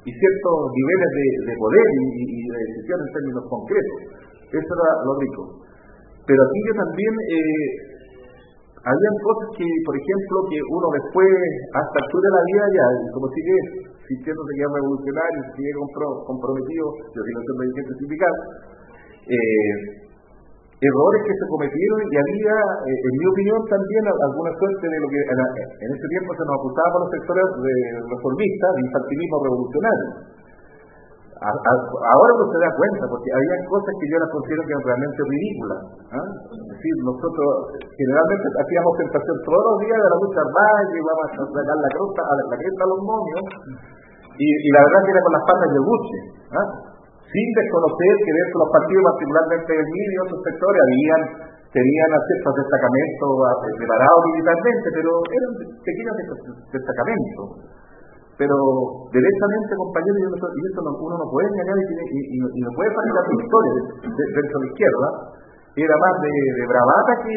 y, 0.02 0.10
ciertos 0.10 0.56
niveles 0.74 1.10
de, 1.46 1.54
poder 1.62 1.86
y, 1.94 2.36
de 2.50 2.56
decisión 2.58 2.98
en 3.06 3.10
términos 3.14 3.44
concretos. 3.46 3.98
Eso 4.50 4.70
era 4.74 4.88
lo 5.06 5.12
rico. 5.22 5.42
Pero 6.26 6.40
aquí 6.42 6.58
yo 6.68 6.74
también, 6.74 7.14
eh, 7.16 7.66
habían 8.82 9.16
cosas 9.22 9.48
que, 9.56 9.68
por 9.86 9.94
ejemplo, 9.94 10.36
que 10.50 10.58
uno 10.58 10.86
después, 10.90 11.30
hasta 11.70 11.98
el 12.02 12.18
de 12.18 12.30
la 12.34 12.42
vida 12.50 12.64
ya, 12.66 12.86
como 13.14 13.26
sigue 13.30 13.58
sintiéndose 14.12 14.52
que 14.52 14.64
es 14.64 14.72
revolucionario, 14.76 15.40
sigue 15.56 15.72
comprometido, 16.28 16.86
yo 17.16 17.20
sigo 17.24 17.38
siendo 17.40 17.62
dirigente 17.64 17.92
sindical, 17.96 18.34
eh, 19.22 20.02
errores 20.82 21.20
que 21.22 21.34
se 21.38 21.46
cometieron 21.46 21.98
y 22.10 22.14
había, 22.18 22.56
eh, 22.90 23.06
en 23.06 23.14
mi 23.14 23.26
opinión, 23.30 23.60
también 23.70 24.02
alguna 24.02 24.50
suerte 24.58 24.82
de 24.82 24.98
lo 24.98 25.08
que 25.14 25.20
en, 25.22 25.90
ese 25.94 26.06
tiempo 26.10 26.30
se 26.34 26.42
nos 26.42 26.54
acusaba 26.58 26.88
por 26.90 27.00
los 27.06 27.12
sectores 27.14 27.46
de 27.62 27.74
reformistas 28.02 28.70
de 28.74 28.80
infantilismo 28.82 29.36
revolucionario. 29.46 30.08
ahora 31.38 32.30
uno 32.34 32.46
se 32.50 32.58
da 32.58 32.70
cuenta, 32.74 33.02
porque 33.06 33.30
había 33.30 33.56
cosas 33.70 33.92
que 33.94 34.06
yo 34.10 34.16
las 34.18 34.30
considero 34.34 34.62
que 34.66 34.72
eran 34.74 34.86
realmente 34.90 35.20
ridículas. 35.22 35.80
¿ah? 36.18 36.28
Es 36.50 36.68
decir, 36.74 36.94
nosotros 37.06 37.50
generalmente 37.94 38.46
hacíamos 38.58 38.92
tentación 39.06 39.36
todos 39.46 39.62
los 39.62 39.76
días 39.86 39.98
de 40.02 40.08
la 40.10 40.18
lucha 40.18 40.40
armada, 40.42 40.78
y 40.82 40.90
íbamos 40.98 41.26
a 41.30 41.46
sacar 41.46 41.78
la 41.78 41.90
cresta, 41.94 42.22
a 42.26 42.34
la 42.34 42.44
a 42.58 42.86
los 42.90 43.00
momios, 43.06 43.44
y, 44.38 44.68
la 44.72 44.80
verdad 44.86 45.02
era 45.08 45.20
con 45.22 45.32
las 45.32 45.44
patas 45.44 45.70
de 45.72 45.80
buche, 45.82 46.18
¿ah? 46.56 46.68
sin 47.26 47.48
desconocer 47.56 48.14
que 48.22 48.32
dentro 48.32 48.56
de 48.56 48.62
los 48.62 48.72
partidos, 48.72 49.02
particularmente 49.12 49.70
el 49.72 49.86
MIR 49.88 50.08
y 50.12 50.18
otros 50.24 50.40
sectores, 50.44 50.80
habían 50.82 51.22
tenían 51.72 52.10
acceso 52.12 52.48
destacamentos 52.52 53.32
preparados 53.80 54.20
militarmente, 54.28 54.86
pero 54.92 55.10
eran 55.24 55.52
pequeños 55.80 56.14
destacamentos. 56.68 57.46
Pero 58.36 58.56
directamente, 59.08 59.70
compañeros, 59.76 60.20
y 60.36 60.60
eso 60.68 60.80
uno 60.84 61.14
no 61.16 61.26
puede 61.32 61.48
engañar 61.48 61.76
y, 61.80 62.60
no 62.60 62.70
puede 62.76 62.90
fabricar 62.92 63.24
historia 63.40 63.72
dentro 64.04 64.56
de 64.56 64.64
la 64.64 64.68
izquierda, 64.68 65.08
era 65.72 65.96
más 65.96 66.14
de, 66.20 66.32
de 66.32 66.64
bravata 66.68 67.12
que, 67.24 67.36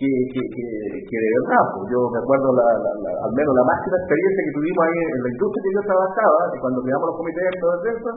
que, 0.00 0.08
que, 0.32 0.40
que, 0.40 1.16
de 1.20 1.30
verdad. 1.36 1.64
Pues 1.76 1.84
yo 1.92 2.00
me 2.08 2.20
acuerdo 2.24 2.48
la, 2.56 2.68
al 2.72 3.32
menos 3.36 3.52
la 3.52 3.66
máxima 3.68 3.96
experiencia 4.00 4.40
que 4.48 4.56
tuvimos 4.56 4.80
ahí 4.80 5.00
en 5.04 5.20
la 5.20 5.30
industria 5.36 5.60
que 5.60 5.74
yo 5.76 5.82
trabajaba, 5.84 6.40
y 6.48 6.56
cuando 6.56 6.78
creamos 6.80 7.06
los 7.12 7.18
comités 7.20 7.42
de 7.44 7.52
defensa, 7.52 8.10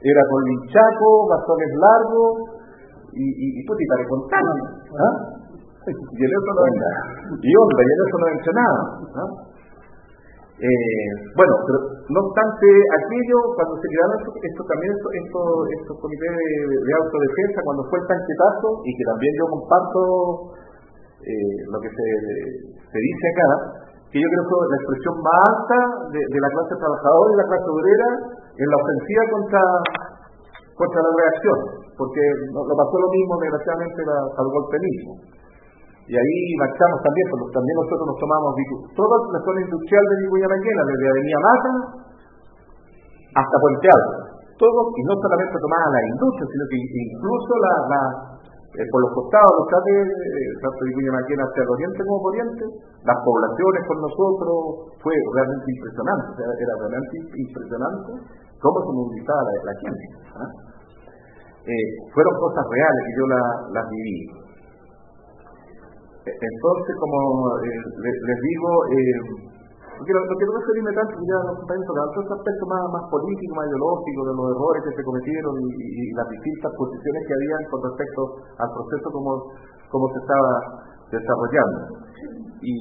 era 0.00 0.22
con 0.32 0.40
linchaco, 0.48 1.08
bastones 1.28 1.70
largos 1.76 2.32
y, 3.12 3.24
y, 3.28 3.46
y 3.52 3.60
putita 3.68 3.94
de 4.00 4.06
contar. 4.08 4.44
¿ah? 4.96 5.14
Y 5.86 6.20
en 6.24 6.32
eso 6.32 6.50
no, 6.56 6.62
y 7.36 7.50
hombre, 7.52 7.82
y 7.84 7.94
no 8.00 8.26
hecho 8.32 8.52
nada. 8.56 8.80
¿ah? 9.20 9.30
Eh, 10.56 11.08
bueno, 11.36 11.52
pero 11.68 11.78
no 11.84 12.18
obstante 12.32 12.64
aquello, 12.64 13.38
cuando 13.60 13.76
se 13.76 13.88
crearon 13.92 14.16
esto, 14.24 14.62
también 14.64 14.88
esto, 14.88 15.08
esto, 15.12 15.40
estos 15.68 15.96
comités 16.00 16.32
de, 16.32 16.92
autodefensa, 16.96 17.60
cuando 17.60 17.84
fue 17.92 18.00
el 18.00 18.08
tanquetazo, 18.08 18.68
y 18.88 18.90
que 18.96 19.04
también 19.04 19.32
yo 19.36 19.44
comparto 19.52 20.00
eh, 21.26 21.58
lo 21.66 21.78
que 21.82 21.90
se, 21.90 22.06
se, 22.70 22.98
dice 23.02 23.24
acá, 23.34 23.50
que 24.14 24.22
yo 24.22 24.28
creo 24.30 24.44
que 24.46 24.54
es 24.62 24.70
la 24.70 24.78
expresión 24.78 25.14
más 25.26 25.40
alta 25.42 25.78
de, 26.14 26.38
la 26.38 26.50
clase 26.54 26.74
trabajadora 26.78 27.28
y 27.34 27.36
la 27.42 27.48
clase 27.50 27.66
obrera 27.66 28.08
en 28.54 28.68
la 28.70 28.78
ofensiva 28.78 29.22
contra, 29.34 29.62
contra 30.78 30.98
la 31.02 31.12
reacción, 31.18 31.58
porque 31.98 32.22
lo, 32.54 32.62
pasó 32.62 32.94
lo 32.94 33.10
mismo 33.10 33.32
desgraciadamente 33.42 34.00
al 34.06 34.48
golpe 34.54 34.76
mismo. 34.78 35.12
Y 36.06 36.14
ahí 36.14 36.38
marchamos 36.62 37.02
también, 37.02 37.26
porque 37.34 37.50
también 37.50 37.76
nosotros 37.82 38.06
nos 38.06 38.18
tomamos 38.22 38.50
toda 38.94 39.16
la 39.26 39.40
zona 39.42 39.58
industrial 39.66 40.04
de 40.06 40.14
Vicuña 40.22 40.46
Maquena, 40.46 40.82
desde 40.86 41.06
Avenida 41.10 41.40
Mata 41.42 41.72
hasta 43.34 43.56
Puente 43.58 43.86
Alto. 43.90 44.14
Todos, 44.62 44.86
y 44.94 45.02
no 45.10 45.14
solamente 45.18 45.58
tomaban 45.58 45.90
la 45.90 46.02
industria, 46.06 46.46
sino 46.46 46.64
que 46.70 46.78
incluso 46.78 47.52
la, 47.58 47.74
la 47.90 48.02
eh, 48.74 48.86
por 48.90 49.00
los 49.06 49.12
costados, 49.14 49.52
los 49.62 49.68
cables, 49.70 50.10
eh, 50.10 50.50
tanto 50.58 50.80
Vicuña 50.82 51.12
Maquena 51.14 51.42
hacia 51.46 51.62
el 51.62 51.70
oriente 51.70 52.00
como 52.02 52.18
por 52.22 52.30
oriente, 52.34 52.64
las 53.06 53.18
poblaciones 53.22 53.82
con 53.86 53.98
nosotros, 54.02 54.56
fue 54.98 55.14
realmente 55.14 55.66
impresionante, 55.70 56.28
era 56.42 56.74
realmente 56.82 57.14
impresionante 57.46 58.10
cómo 58.58 58.76
se 58.82 58.90
movilizaba 58.90 59.40
la, 59.62 59.74
gente. 59.78 60.04
¿ah? 60.34 60.50
Eh, 61.66 61.88
fueron 62.14 62.34
cosas 62.38 62.64
reales 62.66 63.02
que 63.06 63.14
yo 63.14 63.24
las 63.74 63.86
viví. 63.90 64.46
Entonces, 66.26 66.94
como 66.98 67.18
eh, 67.62 67.82
les, 68.02 68.38
digo, 68.42 68.70
eh, 68.90 69.18
lo, 69.96 70.36
que 70.36 70.46
no 70.46 70.60
se 70.60 70.92
tanto, 70.92 71.14
ya 71.24 71.38
los 71.46 71.56
compañeros 71.64 71.88
tocaban 71.88 72.10
todos 72.12 72.28
aspectos 72.36 72.66
más, 72.68 72.82
más 72.92 73.04
políticos, 73.08 73.54
más 73.56 73.66
ideológicos, 73.70 74.22
de 74.28 74.34
los 74.36 74.46
errores 74.52 74.80
que 74.84 74.94
se 74.96 75.02
cometieron 75.06 75.52
y, 75.56 76.04
las 76.16 76.28
distintas 76.32 76.72
posiciones 76.76 77.20
que 77.24 77.34
habían 77.36 77.62
con 77.68 77.80
respecto 77.84 78.20
al 78.60 78.70
proceso 78.72 79.06
como, 79.12 79.30
como 79.88 80.04
se 80.12 80.18
estaba 80.20 80.52
desarrollando. 81.12 81.80
Y 82.56 82.72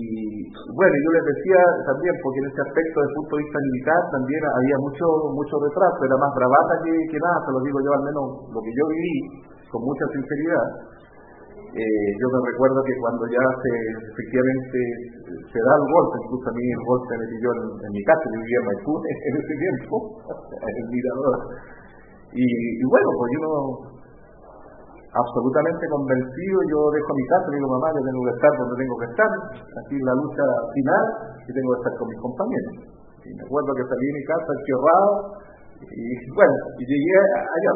bueno, 0.71 0.95
yo 0.95 1.09
les 1.19 1.25
decía 1.35 1.61
también, 1.83 2.15
porque 2.23 2.39
en 2.41 2.47
ese 2.47 2.61
aspecto 2.63 2.95
desde 2.95 3.11
el 3.11 3.17
punto 3.19 3.33
de 3.35 3.41
vista 3.43 3.59
militar 3.59 4.01
también 4.11 4.41
había 4.47 4.77
mucho 4.81 5.05
mucho 5.35 5.55
retraso, 5.61 5.99
era 5.99 6.17
más 6.19 6.31
bravata 6.31 6.73
que 6.83 7.19
nada, 7.19 7.37
se 7.43 7.51
lo 7.51 7.59
digo 7.59 7.77
yo 7.83 7.91
al 7.91 8.03
menos 8.07 8.23
lo 8.55 8.59
que 8.63 8.71
yo 8.71 8.83
viví 8.87 9.17
con 9.67 9.83
mucha 9.83 10.05
sinceridad 10.15 10.94
eh, 11.75 12.07
yo 12.15 12.27
me 12.31 12.39
recuerdo 12.39 12.79
que 12.87 12.95
cuando 13.03 13.27
ya 13.27 13.43
se, 13.59 13.71
efectivamente 14.07 14.79
se 15.27 15.59
da 15.59 15.73
el 15.75 15.85
golpe, 15.91 16.15
incluso 16.23 16.47
a 16.47 16.55
mí 16.55 16.63
el 16.71 16.83
golpe 16.87 17.11
me 17.19 17.27
pilló 17.35 17.51
en, 17.51 17.91
mi 17.91 18.03
casa, 18.07 18.23
yo 18.31 18.39
vivía 18.39 18.59
en 18.63 18.67
Maipú 18.71 18.93
en 19.27 19.33
ese 19.35 19.55
tiempo, 19.59 19.95
en 20.71 20.75
el 20.79 20.87
mirador. 20.87 21.35
Y, 22.31 22.47
bueno, 22.87 23.09
pues 23.19 23.29
yo 23.35 23.43
absolutamente 25.19 25.83
convencido, 25.91 26.57
yo 26.71 26.79
dejo 26.95 27.11
mi 27.11 27.25
casa, 27.27 27.47
digo, 27.51 27.67
mamá, 27.67 27.87
yo 27.91 28.03
tengo 28.07 28.23
que 28.23 28.35
estar 28.39 28.51
donde 28.55 28.75
tengo 28.79 28.95
que 28.95 29.07
estar, 29.11 29.31
aquí 29.83 29.95
la 29.99 30.15
lucha 30.15 30.45
final, 30.79 31.05
y 31.43 31.49
tengo 31.51 31.69
que 31.75 31.79
estar 31.83 31.93
con 31.99 32.07
mis 32.07 32.19
compañeros. 32.23 32.73
Y 33.19 33.29
me 33.35 33.43
acuerdo 33.43 33.71
que 33.75 33.83
salí 33.83 34.05
de 34.07 34.15
mi 34.15 34.23
casa 34.23 34.47
encerrado, 34.47 35.11
y 35.91 36.03
bueno, 36.39 36.55
y 36.79 36.83
llegué 36.87 37.19
allá, 37.35 37.73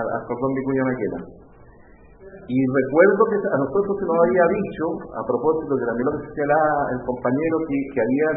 al 0.00 0.22
cordón 0.24 0.52
de 0.56 0.60
Cuña 0.64 0.84
Maquena. 0.88 1.35
Y 2.46 2.58
recuerdo 2.62 3.20
que 3.26 3.38
a 3.42 3.58
nosotros 3.58 3.92
se 3.98 4.06
nos 4.06 4.18
había 4.22 4.46
dicho, 4.54 4.84
a 5.18 5.22
propósito 5.26 5.72
de 5.74 5.82
también 5.82 6.06
lo 6.06 6.14
que 6.14 6.30
el 6.30 7.00
compañero, 7.02 7.54
que, 7.66 7.76
que 7.90 8.00
habían, 8.06 8.36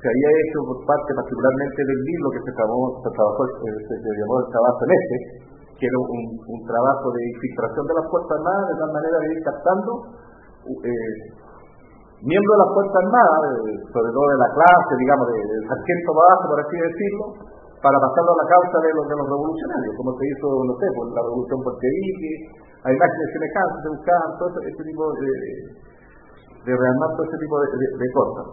se 0.00 0.06
había 0.08 0.30
hecho 0.40 0.58
por 0.64 0.78
parte 0.88 1.10
particularmente 1.12 1.80
del 1.84 2.00
libro 2.00 2.26
que 2.32 2.40
se, 2.40 2.52
se, 2.56 3.10
trabajó, 3.12 3.40
eh, 3.44 3.80
se, 3.84 4.10
llamó 4.16 4.34
el 4.40 4.48
trabajo 4.48 4.80
en 4.88 4.92
este, 4.96 5.16
que 5.76 5.84
era 5.84 5.98
un, 6.00 6.60
trabajo 6.64 7.06
de 7.12 7.20
infiltración 7.28 7.84
de 7.84 7.94
las 8.00 8.06
Fuerzas 8.08 8.32
Armadas, 8.40 8.64
de 8.72 8.76
tal 8.80 8.90
manera 8.96 9.16
de 9.20 9.28
ir 9.36 9.40
captando 9.44 9.90
eh, 10.80 11.14
miembros 12.24 12.52
de 12.56 12.62
las 12.64 12.72
Fuerzas 12.72 12.98
Armadas, 13.04 13.52
sobre 13.84 14.10
todo 14.16 14.26
de 14.32 14.38
la 14.40 14.50
clase, 14.56 14.92
digamos, 14.96 15.26
del 15.28 15.62
sargento 15.68 16.10
bajo, 16.16 16.44
por 16.56 16.58
así 16.64 16.76
decirlo, 16.80 17.24
para 17.80 17.96
pasarlo 17.96 18.30
a 18.36 18.40
la 18.44 18.48
causa 18.48 18.76
de 18.84 18.90
los, 18.92 19.04
de 19.08 19.16
los 19.16 19.26
revolucionarios, 19.26 19.92
como 19.96 20.12
se 20.20 20.24
hizo, 20.28 20.46
no 20.68 20.74
sé, 20.76 20.86
por 20.92 21.06
la 21.16 21.22
revolución 21.24 21.58
bolchevique, 21.64 22.32
hay 22.84 22.92
imágenes 22.92 23.28
semejantes, 23.32 23.76
se 23.80 23.90
buscaban 23.96 24.30
todo 24.36 24.48
este 24.60 24.82
tipo 24.84 25.04
de, 25.16 25.30
de 26.64 26.72
rearmar 26.76 27.10
todo 27.16 27.24
ese 27.24 27.38
tipo 27.40 27.56
de, 27.56 28.08
cosas. 28.12 28.46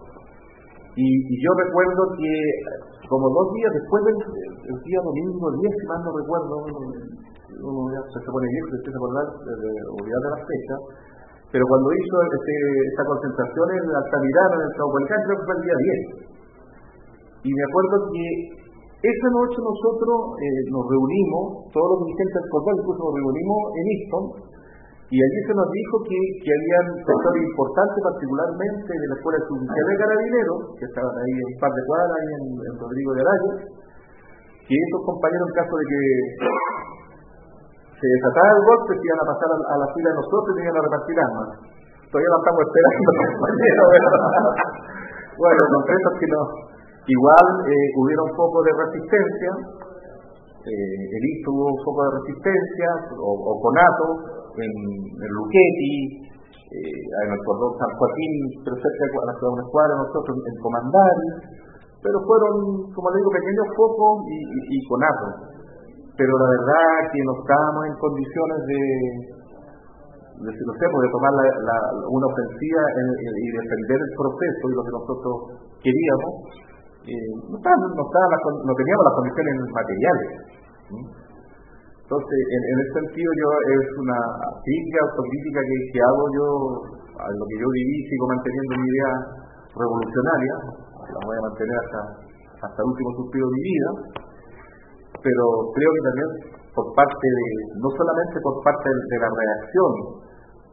Y, 0.95 1.07
y, 1.07 1.35
yo 1.43 1.51
recuerdo 1.59 2.01
que 2.17 2.33
como 3.07 3.29
dos 3.29 3.47
días 3.53 3.71
después 3.71 4.01
del 4.03 4.17
el 4.17 4.77
día 4.81 4.99
domingo 5.03 5.45
10, 5.59 5.75
si 5.75 5.85
mal 5.87 6.01
no 6.03 6.11
recuerdo, 6.11 6.53
uno 6.67 7.79
ya 7.93 8.01
se 8.07 8.19
pone 8.31 8.47
viejo, 8.47 8.67
se 8.71 8.77
empieza 8.79 8.97
a 8.97 9.01
acordar 9.03 9.27
de, 9.43 9.53
de, 9.61 9.71
de 9.71 10.29
la 10.31 10.41
fecha, 10.41 10.75
pero 11.51 11.63
cuando 11.63 11.87
hizo 11.95 12.15
este, 12.27 12.55
esta 12.91 13.03
concentración 13.07 13.67
en 13.71 13.83
Altamirano, 13.87 14.55
en 14.55 14.65
el 14.67 14.73
Caupolicán, 14.75 15.19
creo 15.23 15.37
que 15.37 15.45
fue 15.47 15.55
el 15.55 15.63
día 15.63 15.77
10. 15.79 16.27
Y 17.47 17.49
me 17.55 17.63
acuerdo 17.63 17.95
que 18.11 18.25
esa 18.97 19.29
noche 19.29 19.57
nosotros 19.61 20.17
eh, 20.41 20.61
nos 20.73 20.83
reunimos, 20.89 21.69
todos 21.69 21.87
los 21.93 21.99
dirigentes 22.09 22.33
del 22.33 22.49
Cordón, 22.49 22.73
incluso 22.81 23.01
nos 23.05 23.13
reunimos 23.13 23.59
en 23.77 23.85
Easton, 23.93 24.25
y 25.07 25.17
allí 25.21 25.39
se 25.47 25.53
nos 25.55 25.69
dijo 25.71 25.95
que, 26.03 26.19
que 26.43 26.51
habían 26.51 26.85
sectores 26.99 27.43
importantes, 27.45 27.99
particularmente 28.03 28.91
de 28.91 29.07
la 29.07 29.15
Escuela 29.15 29.39
Judicial 29.47 29.85
de 29.87 29.95
Carabineros, 30.01 30.59
que 30.75 30.85
estaban 30.89 31.13
ahí 31.13 31.33
en 31.37 31.51
par 31.61 31.71
de 31.71 31.83
cuadras, 31.87 32.11
ahí 32.11 32.29
en, 32.41 32.75
Rodrigo 32.75 33.09
de 33.15 33.21
Araya, 33.23 33.53
que 34.67 34.75
esos 34.75 35.01
compañeros, 35.07 35.45
en 35.47 35.55
caso 35.61 35.73
de 35.77 35.85
que 35.87 36.01
se 38.01 38.07
desatara 38.17 38.49
el 38.51 38.63
golpe, 38.67 38.91
se 38.97 39.05
iban 39.07 39.21
a 39.23 39.27
pasar 39.31 39.49
a, 39.55 39.75
la 39.79 39.87
fila 39.93 40.09
de 40.11 40.17
nosotros 40.19 40.51
y 40.57 40.59
iban 40.59 40.75
a 40.75 40.83
repartir 40.89 41.15
armas. 41.21 41.49
Todavía 42.11 42.31
lo 42.33 42.39
estamos 42.41 42.61
esperando, 42.65 43.09
compañeros. 43.37 43.87
bueno, 45.37 45.61
es 45.85 46.17
que 46.17 46.27
no. 46.33 46.41
Igual 47.07 47.45
eh, 47.63 47.87
hubiera 47.95 48.21
un 48.27 48.35
poco 48.35 48.59
de 48.67 48.71
resistencia, 48.75 49.51
eh, 50.67 50.99
el 51.07 51.23
ISO 51.23 51.47
tuvo 51.47 51.71
un 51.71 51.81
poco 51.87 52.03
de 52.03 52.11
resistencia, 52.19 52.89
o, 53.15 53.31
o 53.31 53.51
Conato, 53.63 54.07
en, 54.59 54.67
en 54.67 55.29
Luquetti, 55.39 56.27
eh, 56.67 56.99
en 57.23 57.29
el 57.31 57.41
cordón 57.47 57.71
San 57.79 57.91
Joaquín, 57.95 58.33
pero 58.59 58.75
cerca 58.75 59.03
de 59.07 59.23
la 59.23 59.35
ciudad 59.39 59.87
de 59.87 59.97
nosotros 60.03 60.35
en 60.35 60.55
Comandari, 60.59 61.27
pero 62.03 62.19
fueron, 62.27 62.91
como 62.91 63.07
digo, 63.15 63.31
pequeños 63.31 63.67
focos 63.71 64.27
y, 64.27 64.37
y, 64.43 64.59
y 64.75 64.77
Conato. 64.91 65.27
Pero 66.11 66.33
la 66.35 66.49
verdad 66.59 66.91
que 67.13 67.21
no 67.23 67.33
estábamos 67.39 67.81
en 67.87 67.95
condiciones 68.03 68.59
de, 68.67 68.81
de, 70.43 70.49
no 70.51 70.73
sé, 70.75 70.85
pues, 70.91 71.01
de 71.07 71.11
tomar 71.15 71.31
la, 71.39 71.45
la, 71.45 71.77
una 72.11 72.27
ofensiva 72.27 72.83
en, 72.99 73.07
en, 73.15 73.33
y 73.37 73.47
defender 73.63 73.99
el 74.03 74.13
proceso 74.17 74.63
y 74.67 74.73
lo 74.75 74.83
que 74.83 74.93
nosotros 74.97 75.35
queríamos, 75.79 76.33
eh, 77.07 77.29
no, 77.47 77.55
estaba, 77.55 77.75
no, 77.79 78.03
estaba 78.03 78.35
no, 78.67 78.73
teníamos 78.75 79.03
las 79.07 79.15
condiciones 79.15 79.53
materiales. 79.71 80.29
Entonces, 82.07 82.39
en, 82.51 82.61
en, 82.67 82.77
ese 82.83 82.93
sentido, 83.03 83.29
yo 83.35 83.47
es 83.67 83.87
una 83.99 84.19
crítica, 84.63 84.99
autocrítica 85.07 85.59
que, 85.59 85.77
que 85.91 85.99
hago 86.03 86.23
yo 86.35 86.47
a 87.19 87.27
lo 87.31 87.43
que 87.47 87.57
yo 87.59 87.67
viví, 87.67 87.95
sigo 88.07 88.25
manteniendo 88.27 88.71
mi 88.79 88.87
idea 88.87 89.11
revolucionaria, 89.75 90.53
la 91.07 91.19
voy 91.23 91.35
a 91.35 91.47
mantener 91.47 91.77
hasta, 91.79 92.01
hasta 92.67 92.79
el 92.79 92.87
último 92.91 93.09
suspiro 93.23 93.45
de 93.47 93.53
mi 93.55 93.63
vida, 93.63 93.89
pero 95.23 95.43
creo 95.75 95.91
que 95.91 96.03
también 96.07 96.29
por 96.75 96.87
parte 96.93 97.27
de, 97.27 97.47
no 97.81 97.89
solamente 97.89 98.35
por 98.43 98.55
parte 98.63 98.87
de 98.87 99.17
la 99.17 99.29
reacción, 99.31 99.91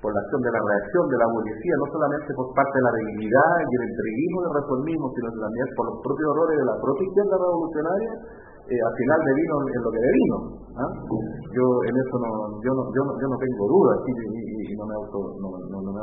por 0.05 0.13
la 0.13 0.21
acción 0.21 0.41
de 0.45 0.53
la 0.53 0.61
reacción 0.61 1.05
de 1.09 1.17
la 1.17 1.29
burguesía, 1.33 1.75
no 1.81 1.87
solamente 1.89 2.29
por 2.37 2.53
parte 2.53 2.77
de 2.77 2.85
la 2.85 2.93
debilidad 2.93 3.53
y 3.65 3.73
el 3.73 3.85
entreguismo 3.89 4.39
del 4.45 4.55
reformismo, 4.61 5.07
sino 5.17 5.29
también 5.33 5.67
por 5.73 5.85
los 5.89 5.97
propios 6.05 6.29
errores 6.29 6.57
de 6.61 6.67
la 6.69 6.77
propia 6.77 7.05
izquierda 7.09 7.37
revolucionaria, 7.41 8.13
eh, 8.69 8.81
al 8.85 8.95
final 9.01 9.21
de 9.25 9.33
vino 9.33 9.55
en 9.65 9.81
lo 9.81 9.91
que 9.97 10.03
de 10.05 10.13
vino. 10.13 10.37
¿ah? 10.77 10.93
Yo 11.57 11.65
en 11.89 11.95
eso 11.97 12.15
no, 12.21 12.31
yo 12.61 12.71
no, 12.77 12.83
yo 12.93 13.01
no, 13.01 13.13
yo 13.17 13.27
no 13.33 13.37
tengo 13.41 13.65
dudas 13.65 13.97
y, 14.05 14.77
no 14.77 14.85
me 14.85 14.95
auto, 15.01 15.19
no, 15.41 15.49
no, 15.73 15.77
no 15.81 15.91
me 15.97 16.01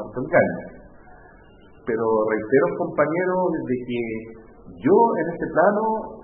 Pero 1.85 2.05
reitero, 2.25 2.65
compañeros, 2.81 3.41
de 3.53 3.77
que 3.85 4.01
yo 4.81 4.97
en 5.21 5.25
este 5.29 5.45
plano 5.45 5.81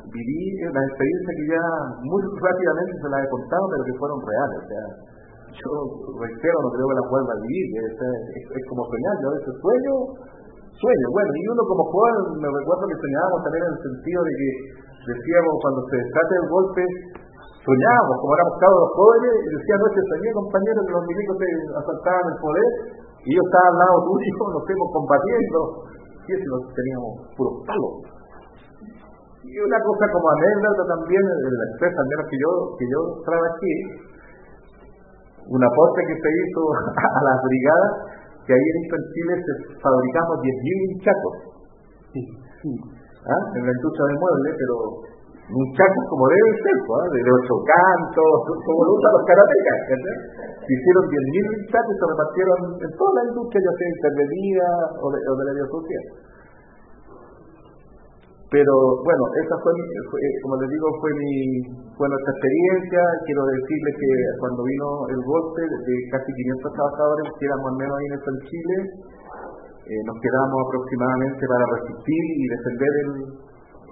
viví 0.10 0.42
las 0.66 0.82
experiencias 0.82 1.34
que 1.38 1.46
ya 1.46 1.66
muy 2.10 2.22
rápidamente 2.42 2.94
se 3.06 3.10
las 3.14 3.22
he 3.22 3.30
contado, 3.30 3.64
pero 3.70 3.82
que 3.86 3.98
fueron 4.02 4.18
reales. 4.26 4.60
O 4.66 5.17
yo 5.54 5.72
reitero, 6.20 6.58
no 6.64 6.70
creo 6.74 6.88
que 6.88 6.98
las 6.98 7.08
vuelva 7.08 7.32
a 7.34 7.42
vivir. 7.44 7.66
Es, 7.84 7.96
es, 7.96 8.64
como 8.68 8.84
soñar, 8.88 9.14
yo 9.22 9.26
a 9.32 9.36
veces 9.40 9.54
sueño, 9.58 9.94
sueño. 10.76 11.06
Bueno, 11.14 11.32
y 11.32 11.44
uno 11.48 11.62
como 11.68 11.84
joven, 11.88 12.16
me 12.44 12.50
recuerdo 12.52 12.84
que 12.88 12.98
soñábamos 12.98 13.40
también 13.44 13.64
en 13.64 13.74
el 13.74 13.82
sentido 13.82 14.20
de 14.24 14.34
que 14.38 14.50
decíamos 15.08 15.54
cuando 15.64 15.80
se 15.88 15.96
desate 15.98 16.34
el 16.36 16.48
golpe, 16.52 16.84
soñábamos, 17.64 18.16
como 18.24 18.32
éramos 18.36 18.56
los 18.60 18.92
jóvenes, 18.96 19.34
y 19.44 19.48
decía 19.56 19.76
noche 19.80 20.00
soñé 20.08 20.30
compañeros 20.36 20.82
que 20.88 20.94
los 20.96 21.06
milicos 21.08 21.36
se 21.40 21.48
asaltaban 21.80 22.26
el 22.28 22.38
poder, 22.40 22.70
y 23.24 23.30
yo 23.36 23.42
estaba 23.44 23.68
al 23.72 23.78
lado 23.80 23.96
tuyo, 24.08 24.32
nos 24.56 24.64
fuimos 24.68 24.88
combatiendo, 24.92 25.60
y 26.28 26.30
eso 26.32 26.56
teníamos 26.76 27.12
puros 27.36 27.56
palos. 27.68 28.18
Y 29.48 29.56
una 29.64 29.80
cosa 29.80 30.06
como 30.12 30.28
anécdota 30.28 30.84
también, 30.92 31.24
en 31.24 31.56
la 31.56 31.66
empresa, 31.72 31.98
al 32.04 32.28
que 32.28 32.36
yo, 32.36 32.52
que 32.76 32.86
yo 32.92 33.00
trabajé, 33.24 33.74
un 35.48 35.62
aporte 35.64 36.00
que 36.08 36.16
se 36.20 36.30
hizo 36.30 36.62
a 37.18 37.22
las 37.24 37.38
brigadas, 37.44 37.92
que 38.46 38.54
ahí 38.54 38.68
en 38.76 39.04
Chile 39.12 39.34
se 39.44 39.54
fabricamos 39.80 40.36
10.000 40.44 41.04
chacos. 41.04 41.36
Sí, 42.14 42.22
sí. 42.64 42.72
¿ah? 43.28 43.44
en 43.56 43.64
la 43.68 43.74
industria 43.76 44.06
del 44.08 44.18
mueble, 44.24 44.50
pero 44.56 44.76
muchachos 45.52 46.04
como 46.12 46.24
debe 46.28 46.52
ser, 46.64 46.78
¿ah? 46.80 47.08
de 47.12 47.20
ocho 47.24 47.56
cantos, 47.64 48.36
como 48.64 48.80
lo 48.88 48.92
usan 48.96 49.12
los 49.20 49.26
karatecas. 49.28 49.80
Se 50.64 50.72
hicieron 50.72 51.04
10.000 51.12 51.60
muchachos 51.60 51.92
y 51.92 51.98
se 52.00 52.06
repartieron 52.08 52.60
en 52.88 52.92
toda 52.96 53.12
la 53.20 53.24
industria, 53.28 53.60
ya 53.64 53.74
sea 53.76 53.90
intervenida 53.92 54.68
o 55.04 55.08
de, 55.12 55.20
o 55.28 55.34
de 55.36 55.44
la 55.44 55.54
biosocial. 55.60 56.06
Pero 58.48 58.74
bueno, 59.04 59.24
esa 59.44 59.56
fue, 59.60 59.76
como 60.40 60.56
les 60.56 60.70
digo, 60.72 60.88
fue 61.04 61.12
mi 61.20 61.34
fue 62.00 62.08
nuestra 62.08 62.32
experiencia. 62.32 63.02
Quiero 63.28 63.44
decirles 63.44 63.94
que 64.00 64.12
cuando 64.40 64.64
vino 64.64 64.88
el 65.12 65.22
golpe 65.28 65.62
de 65.68 65.96
casi 66.16 66.32
500 66.32 66.72
trabajadores 66.72 67.28
que 67.36 67.44
éramos 67.44 67.68
al 67.68 67.78
menos 67.84 67.96
ahí 68.00 68.08
en 68.08 68.38
Chile, 68.48 68.78
eh, 69.88 70.02
nos 70.08 70.18
quedamos 70.24 70.58
aproximadamente 70.64 71.44
para 71.44 71.64
resistir 71.76 72.24
y 72.40 72.44
defender 72.48 72.94
el, 73.04 73.12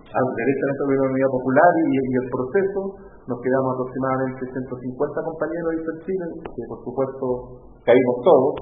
al 0.07 0.27
derechamente 0.39 0.81
de 0.87 0.95
la 1.03 1.07
unidad 1.11 1.31
popular 1.35 1.71
y, 1.75 1.95
y, 1.99 2.15
el 2.15 2.27
proceso, 2.31 2.79
nos 3.27 3.39
quedamos 3.43 3.69
aproximadamente 3.75 4.39
150 4.55 5.19
compañeros 5.19 5.69
de 5.75 5.93
Chile, 6.07 6.25
que 6.47 6.63
por 6.71 6.79
supuesto 6.79 7.25
caímos 7.83 8.17
todos. 8.23 8.53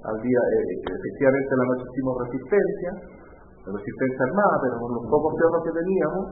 Al 0.00 0.16
día, 0.16 0.40
eh, 0.40 0.80
efectivamente, 0.80 1.50
la 1.60 1.66
noche 1.68 1.84
hicimos 1.92 2.14
resistencia, 2.24 2.90
resistencia 3.70 4.22
armada, 4.26 4.54
pero 4.62 4.74
con 4.82 4.90
los 4.98 5.04
pocos 5.06 5.32
perros 5.38 5.60
que 5.64 5.72
teníamos, 5.74 6.24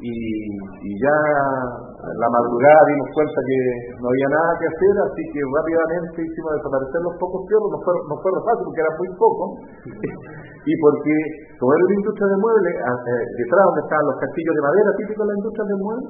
y, 0.00 0.08
y, 0.08 0.90
ya 0.96 1.16
la 2.00 2.28
madrugada 2.32 2.80
dimos 2.88 3.08
cuenta 3.12 3.36
que 3.36 3.58
no 4.00 4.08
había 4.08 4.28
nada 4.32 4.50
que 4.56 4.66
hacer, 4.72 4.94
así 4.96 5.22
que 5.28 5.40
rápidamente 5.44 6.24
hicimos 6.24 6.56
desaparecer 6.56 7.00
los 7.04 7.16
pocos 7.20 7.44
fierros, 7.44 7.68
no 7.68 7.78
fue, 7.84 7.92
no 8.08 8.16
fue 8.16 8.30
fácil 8.40 8.64
porque 8.64 8.80
era 8.80 8.94
muy 8.96 9.10
poco, 9.20 9.44
y 10.64 10.72
porque 10.80 11.14
como 11.60 11.68
era 11.76 11.84
una 11.84 11.98
industria 12.00 12.28
de 12.32 12.38
muebles, 12.40 12.74
eh, 12.80 13.24
detrás 13.44 13.62
donde 13.68 13.82
estaban 13.84 14.06
los 14.08 14.18
castillos 14.24 14.54
de 14.56 14.62
madera 14.64 14.88
típicos 15.04 15.20
de 15.20 15.28
la 15.28 15.36
industria 15.36 15.66
de 15.68 15.76
muebles, 15.84 16.08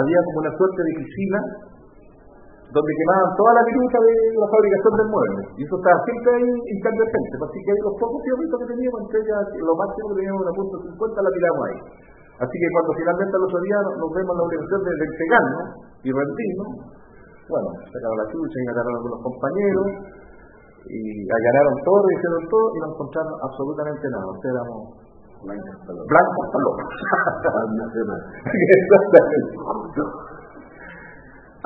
había 0.00 0.20
como 0.24 0.38
una 0.40 0.52
suerte 0.56 0.80
de 0.80 0.92
piscina 0.96 1.40
donde 2.66 2.92
quemaban 2.98 3.30
toda 3.38 3.52
la 3.54 3.62
minuta 3.62 3.98
de 4.02 4.14
la 4.36 4.48
fabricación 4.50 4.92
del 4.98 5.08
mueble. 5.10 5.42
Y 5.54 5.62
eso 5.62 5.74
estaba 5.78 5.98
siempre 6.02 6.30
ahí 6.34 6.50
incandescente. 6.50 7.34
Así 7.38 7.58
que 7.62 7.70
ahí 7.70 7.80
los 7.86 7.96
pocos 8.00 8.20
fierritos 8.26 8.56
que 8.58 8.68
teníamos, 8.74 8.98
entre 9.06 9.18
ellas, 9.22 9.42
lo 9.54 9.74
máximo 9.78 10.06
que 10.10 10.18
teníamos 10.18 10.40
una 10.42 10.54
punto 10.56 10.76
50, 10.82 11.22
la 11.22 11.30
tiramos 11.30 11.62
ahí. 11.70 11.78
Así 12.36 12.56
que 12.58 12.68
cuando 12.68 12.92
finalmente 12.92 13.32
al 13.32 13.48
otro 13.48 13.60
día 13.64 13.78
nos 13.80 14.12
vemos 14.12 14.32
en 14.34 14.36
la 14.36 14.44
obligación 14.44 14.80
de, 14.84 14.92
de 14.92 15.08
y 16.04 16.12
rendirnos, 16.12 16.68
bueno, 17.48 17.68
sacaron 17.86 18.18
la 18.18 18.26
chucha 18.28 18.58
y 18.60 18.66
ganaron 18.66 18.92
algunos 18.92 19.24
compañeros, 19.24 19.86
y 20.86 21.26
allanaron 21.26 21.74
todo, 21.82 22.06
hicieron 22.12 22.46
todo 22.46 22.70
y 22.70 22.78
no 22.78 22.86
encontraron 22.94 23.34
absolutamente 23.42 24.06
nada. 24.10 24.30
Sea, 24.42 24.50
éramos 24.52 24.94
blancos 25.46 26.46
palomas. 26.52 26.86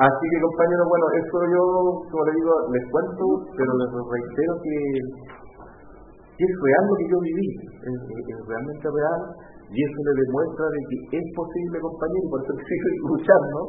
Así 0.01 0.25
que 0.33 0.41
compañeros, 0.41 0.87
bueno, 0.89 1.05
eso 1.13 1.37
yo, 1.53 1.63
como 2.09 2.25
les 2.25 2.33
digo, 2.33 2.53
les 2.73 2.85
cuento, 2.89 3.25
pero 3.53 3.69
les 3.77 3.89
reitero 3.93 4.53
que, 4.65 4.77
que 6.41 6.41
es 6.41 6.53
real 6.57 6.83
lo 6.89 6.95
que 6.97 7.05
yo 7.05 7.17
viví, 7.21 7.49
es, 7.85 8.01
realmente 8.49 8.81
real 8.81 9.21
y 9.69 9.77
eso 9.77 9.99
le 10.01 10.13
demuestra 10.25 10.65
de 10.73 10.79
que 10.89 11.17
es 11.21 11.27
posible, 11.37 11.85
compañero, 11.85 12.25
por 12.33 12.41
eso 12.41 12.53
sigue 12.65 12.91
luchando, 13.13 13.59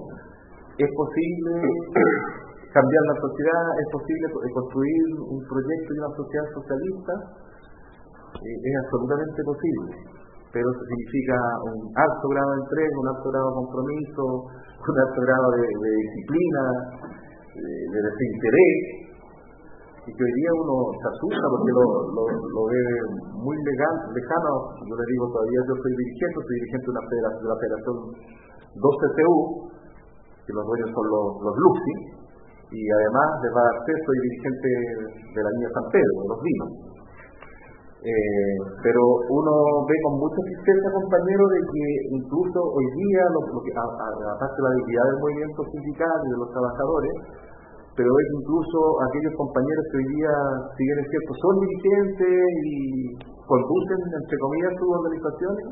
es 0.81 0.91
posible 0.97 1.53
cambiar 2.73 3.05
la 3.13 3.17
sociedad, 3.21 3.65
es 3.77 3.89
posible 3.93 4.25
construir 4.57 5.05
un 5.37 5.41
proyecto 5.45 5.89
de 5.93 6.01
una 6.01 6.15
sociedad 6.17 6.47
socialista, 6.49 7.13
eh, 8.41 8.57
es 8.57 8.75
absolutamente 8.89 9.41
posible. 9.45 10.22
Pero 10.53 10.69
eso 10.69 10.85
significa 10.85 11.37
un 11.65 11.81
alto 11.97 12.27
grado 12.29 12.51
de 12.53 12.61
entrega, 12.61 12.95
un 13.01 13.09
alto 13.09 13.27
grado 13.33 13.49
de 13.49 13.57
compromiso, 13.57 14.23
un 14.53 14.97
alto 15.01 15.21
grado 15.25 15.47
de, 15.57 15.65
disciplina, 15.97 16.65
de, 17.57 17.99
desinterés, 18.05 18.81
y 20.03 20.11
que 20.13 20.23
hoy 20.29 20.35
día 20.37 20.53
uno 20.61 20.77
se 20.93 21.07
asusta 21.09 21.47
porque 21.49 21.73
lo, 21.73 22.63
ve 22.69 22.85
muy 23.33 23.57
legal, 23.65 23.97
lejano. 24.13 24.53
Yo 24.85 24.93
le 24.93 25.07
digo, 25.09 25.25
todavía 25.33 25.61
yo 25.63 25.75
soy 25.79 25.93
dirigente, 25.97 26.37
soy 26.37 26.57
dirigente 26.61 26.85
de, 26.85 26.93
una 26.93 27.05
federación, 27.09 27.43
de 27.43 27.49
la 27.49 27.59
Federación 27.63 27.97
2CTU, 28.77 29.37
que 30.43 30.53
los 30.53 30.65
dueños 30.69 30.91
son 30.93 31.07
los, 31.07 31.27
los 31.49 31.55
Luxi, 31.55 31.95
y 32.77 32.81
además 32.93 33.29
de 33.41 33.49
va 33.57 33.65
a 33.65 33.85
dirigente 33.89 34.69
de 35.33 35.41
la 35.41 35.51
línea 35.57 35.71
San 35.81 35.87
Pedro, 35.89 36.17
los 36.29 36.41
vinos. 36.45 36.92
Eh, 38.03 38.55
pero 38.83 39.03
uno 39.31 39.55
ve 39.87 39.95
con 40.03 40.19
mucha 40.19 40.41
tristeza, 40.43 40.91
compañero, 40.91 41.45
de 41.55 41.61
que 41.71 41.85
incluso 42.19 42.59
hoy 42.59 42.87
día, 42.99 43.23
lo, 43.31 43.41
que, 43.63 43.71
aparte 43.79 44.59
de 44.59 44.65
la 44.67 44.75
debilidad 44.75 45.07
del 45.07 45.23
movimiento 45.23 45.63
sindical 45.71 46.17
y 46.27 46.29
de 46.35 46.39
los 46.43 46.51
trabajadores, 46.51 47.15
pero 47.95 48.11
es 48.11 48.29
incluso 48.43 48.79
aquellos 49.07 49.35
compañeros 49.39 49.85
que 49.87 49.99
hoy 50.03 50.09
día, 50.19 50.35
si 50.75 50.83
bien 50.83 50.99
es 50.99 51.09
cierto, 51.15 51.31
son 51.47 51.55
dirigentes 51.63 52.43
y 52.67 52.77
conducen, 53.47 54.01
entre 54.19 54.37
comillas, 54.51 54.73
sus 54.83 54.91
organizaciones, 54.99 55.67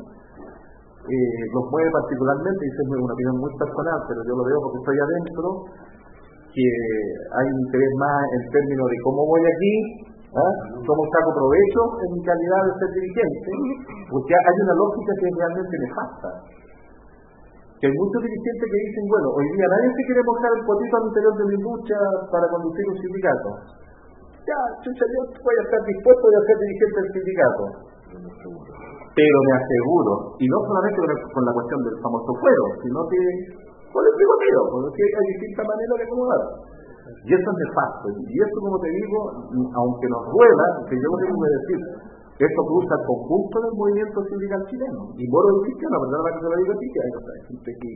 eh, 1.03 1.43
los 1.51 1.65
mueve 1.67 1.89
particularmente, 1.91 2.61
y 2.63 2.69
es 2.71 2.77
una 2.95 3.11
opinión 3.11 3.37
muy 3.43 3.51
personal, 3.59 3.99
pero 4.07 4.19
yo 4.23 4.33
lo 4.39 4.43
veo 4.47 4.59
porque 4.63 4.79
estoy 4.79 4.97
adentro, 5.03 5.47
que 6.47 6.67
hay 7.27 7.45
un 7.51 7.59
interés 7.67 7.91
más 7.99 8.19
en 8.39 8.43
términos 8.55 8.87
de 8.87 8.97
cómo 9.03 9.19
voy 9.27 9.43
aquí, 9.43 9.75
¿ah? 10.35 10.53
cómo 10.85 11.01
saco 11.11 11.31
provecho 11.35 11.81
en 12.07 12.09
mi 12.15 12.21
calidad 12.23 12.61
de 12.67 12.73
ser 12.79 12.89
dirigente, 12.95 13.51
porque 14.07 14.33
hay 14.33 14.57
una 14.63 14.75
lógica 14.79 15.11
que 15.19 15.25
es 15.27 15.35
realmente 15.35 15.75
nefasta. 15.75 16.29
Que 17.81 17.89
hay 17.89 17.95
muchos 17.97 18.21
dirigentes 18.21 18.67
que 18.69 18.79
dicen, 18.85 19.05
bueno, 19.09 19.27
hoy 19.33 19.47
día 19.57 19.65
nadie 19.65 19.89
se 19.89 20.03
quiere 20.05 20.21
mojar 20.21 20.51
el 20.53 20.63
potito 20.69 20.93
al 21.01 21.05
interior 21.09 21.33
de 21.33 21.45
mi 21.49 21.57
lucha 21.65 21.97
para 22.29 22.45
conducir 22.53 22.85
un 22.93 22.97
sindicato. 23.01 23.49
Ya, 24.45 24.59
chucha, 24.85 25.05
yo 25.05 25.19
voy 25.33 25.55
a 25.57 25.63
estar 25.65 25.81
dispuesto 25.81 26.23
a 26.29 26.45
ser 26.45 26.57
dirigente 26.61 26.97
del 27.01 27.11
sindicato. 27.11 27.63
Pero 29.11 29.37
me 29.43 29.53
aseguro, 29.57 30.13
y 30.39 30.45
no 30.45 30.57
solamente 30.61 30.99
con 31.35 31.43
la 31.43 31.53
cuestión 31.57 31.79
del 31.83 31.97
famoso 31.99 32.31
fuero, 32.37 32.63
sino 32.85 32.99
que 33.09 33.21
con 33.91 34.03
el 34.07 34.13
privativo, 34.15 34.61
porque 34.71 35.03
hay 35.03 35.25
distintas 35.35 35.65
maneras 35.67 35.95
de 35.99 36.05
acomodar. 36.07 36.43
Y 37.25 37.29
eso 37.33 37.47
es 37.51 37.57
nefasto. 37.57 38.05
Y 38.11 38.35
eso, 38.35 38.55
como 38.61 38.77
te 38.79 38.89
digo, 38.89 39.19
aunque 39.75 40.07
nos 40.09 40.23
duela, 40.31 40.67
que 40.89 40.95
yo 40.95 41.07
tengo 41.21 41.37
que 41.41 41.51
decir, 41.61 41.79
esto 42.41 42.61
cruza 42.65 42.93
el 42.97 43.05
conjunto 43.05 43.55
del 43.61 43.73
movimiento 43.77 44.17
sindical 44.25 44.61
chileno. 44.65 45.01
Y 45.13 45.23
moro 45.29 45.47
de 45.53 45.59
cristiano, 45.69 45.93
la 46.01 46.17
verdad 46.17 46.31
que 46.33 46.41
se 46.41 46.49
lo 46.49 46.57
digo 46.57 46.73
así, 46.73 46.85
que 46.89 46.99
hay 47.05 47.41
gente 47.45 47.69
que. 47.69 47.89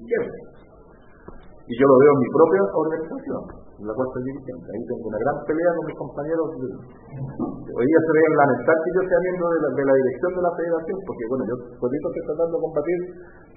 Y 1.65 1.73
yo 1.81 1.85
lo 1.89 1.97
veo 1.97 2.13
en 2.13 2.21
mi 2.21 2.29
propia 2.29 2.61
organización, 2.77 3.41
en 3.81 3.85
la 3.89 3.93
cual 3.97 4.05
estoy 4.05 4.21
dirigente. 4.21 4.67
Ahí 4.69 4.83
tengo 4.85 5.09
una 5.09 5.17
gran 5.17 5.37
pelea 5.49 5.71
con 5.73 5.83
mis 5.89 5.97
compañeros. 5.97 6.45
Hoy 6.53 7.85
día 7.89 8.01
se 8.05 8.11
ve 8.13 8.21
lamentar 8.37 8.77
que 8.85 8.91
yo 8.93 9.01
sea 9.01 9.19
miembro 9.25 9.49
de 9.49 9.59
la, 9.65 9.69
de 9.73 9.83
la 9.89 9.95
dirección 9.97 10.29
de 10.29 10.41
la 10.45 10.53
federación, 10.53 10.97
porque 11.09 11.23
bueno, 11.25 11.43
yo 11.49 11.55
solito 11.81 12.05
estoy 12.05 12.23
tratando 12.29 12.53
de 12.53 12.61
combatir 12.69 12.99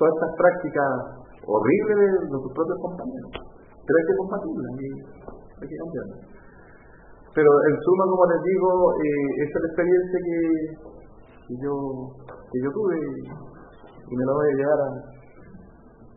todas 0.01 0.13
estas 0.17 0.33
prácticas 0.41 0.91
horribles 1.45 1.97
de, 2.01 2.33
sus 2.33 2.53
propios 2.57 2.79
compañeros. 2.81 3.33
Pero 3.77 3.95
hay 4.01 4.07
que 4.09 4.17
combatirlas 4.25 4.73
y 4.73 4.89
hay 5.61 5.69
que 5.69 5.79
cambiarlas. 5.79 6.21
Pero 7.35 7.51
en 7.55 7.75
suma, 7.83 8.05
como 8.09 8.25
les 8.35 8.43
digo, 8.43 8.69
eh, 8.99 9.47
esa 9.47 9.55
es 9.59 9.63
la 9.63 9.69
experiencia 9.69 10.19
que, 10.27 10.41
que, 11.47 11.55
yo, 11.63 11.75
que 12.51 12.59
yo 12.65 12.71
tuve 12.73 12.95
y, 12.99 14.15
me 14.17 14.25
la 14.25 14.33
voy 14.33 14.49
a 14.49 14.57
llevar 14.57 14.81
a, 14.81 14.89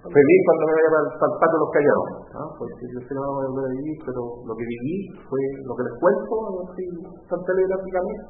feliz 0.01 0.39
cuando 0.47 0.63
me 0.65 0.73
vaya 0.82 0.89
para 0.89 1.30
el 1.30 1.51
de 1.51 1.60
los 1.62 1.71
callados, 1.75 2.08
¿no? 2.34 2.43
porque 2.58 2.84
yo 2.89 2.97
sé 3.04 3.12
que 3.12 3.13
no 3.13 3.21
voy 3.21 3.45
a 3.45 3.54
volver 3.54 3.69
a 3.69 3.75
vivir, 3.75 3.97
pero 4.01 4.21
lo 4.47 4.54
que 4.56 4.65
viví 4.65 5.13
fue 5.30 5.41
lo 5.67 5.75
que 5.77 5.84
les 5.86 5.95
cuento, 5.99 6.34
así, 6.71 6.86
tan 7.30 7.41
telegráficamente, 7.45 8.23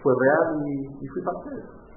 fue 0.00 0.14
real 0.16 0.64
y, 0.64 0.96
y 0.96 1.06
fui 1.12 1.20
parte 1.26 1.50
de 1.50 1.60
eso. 1.60 1.88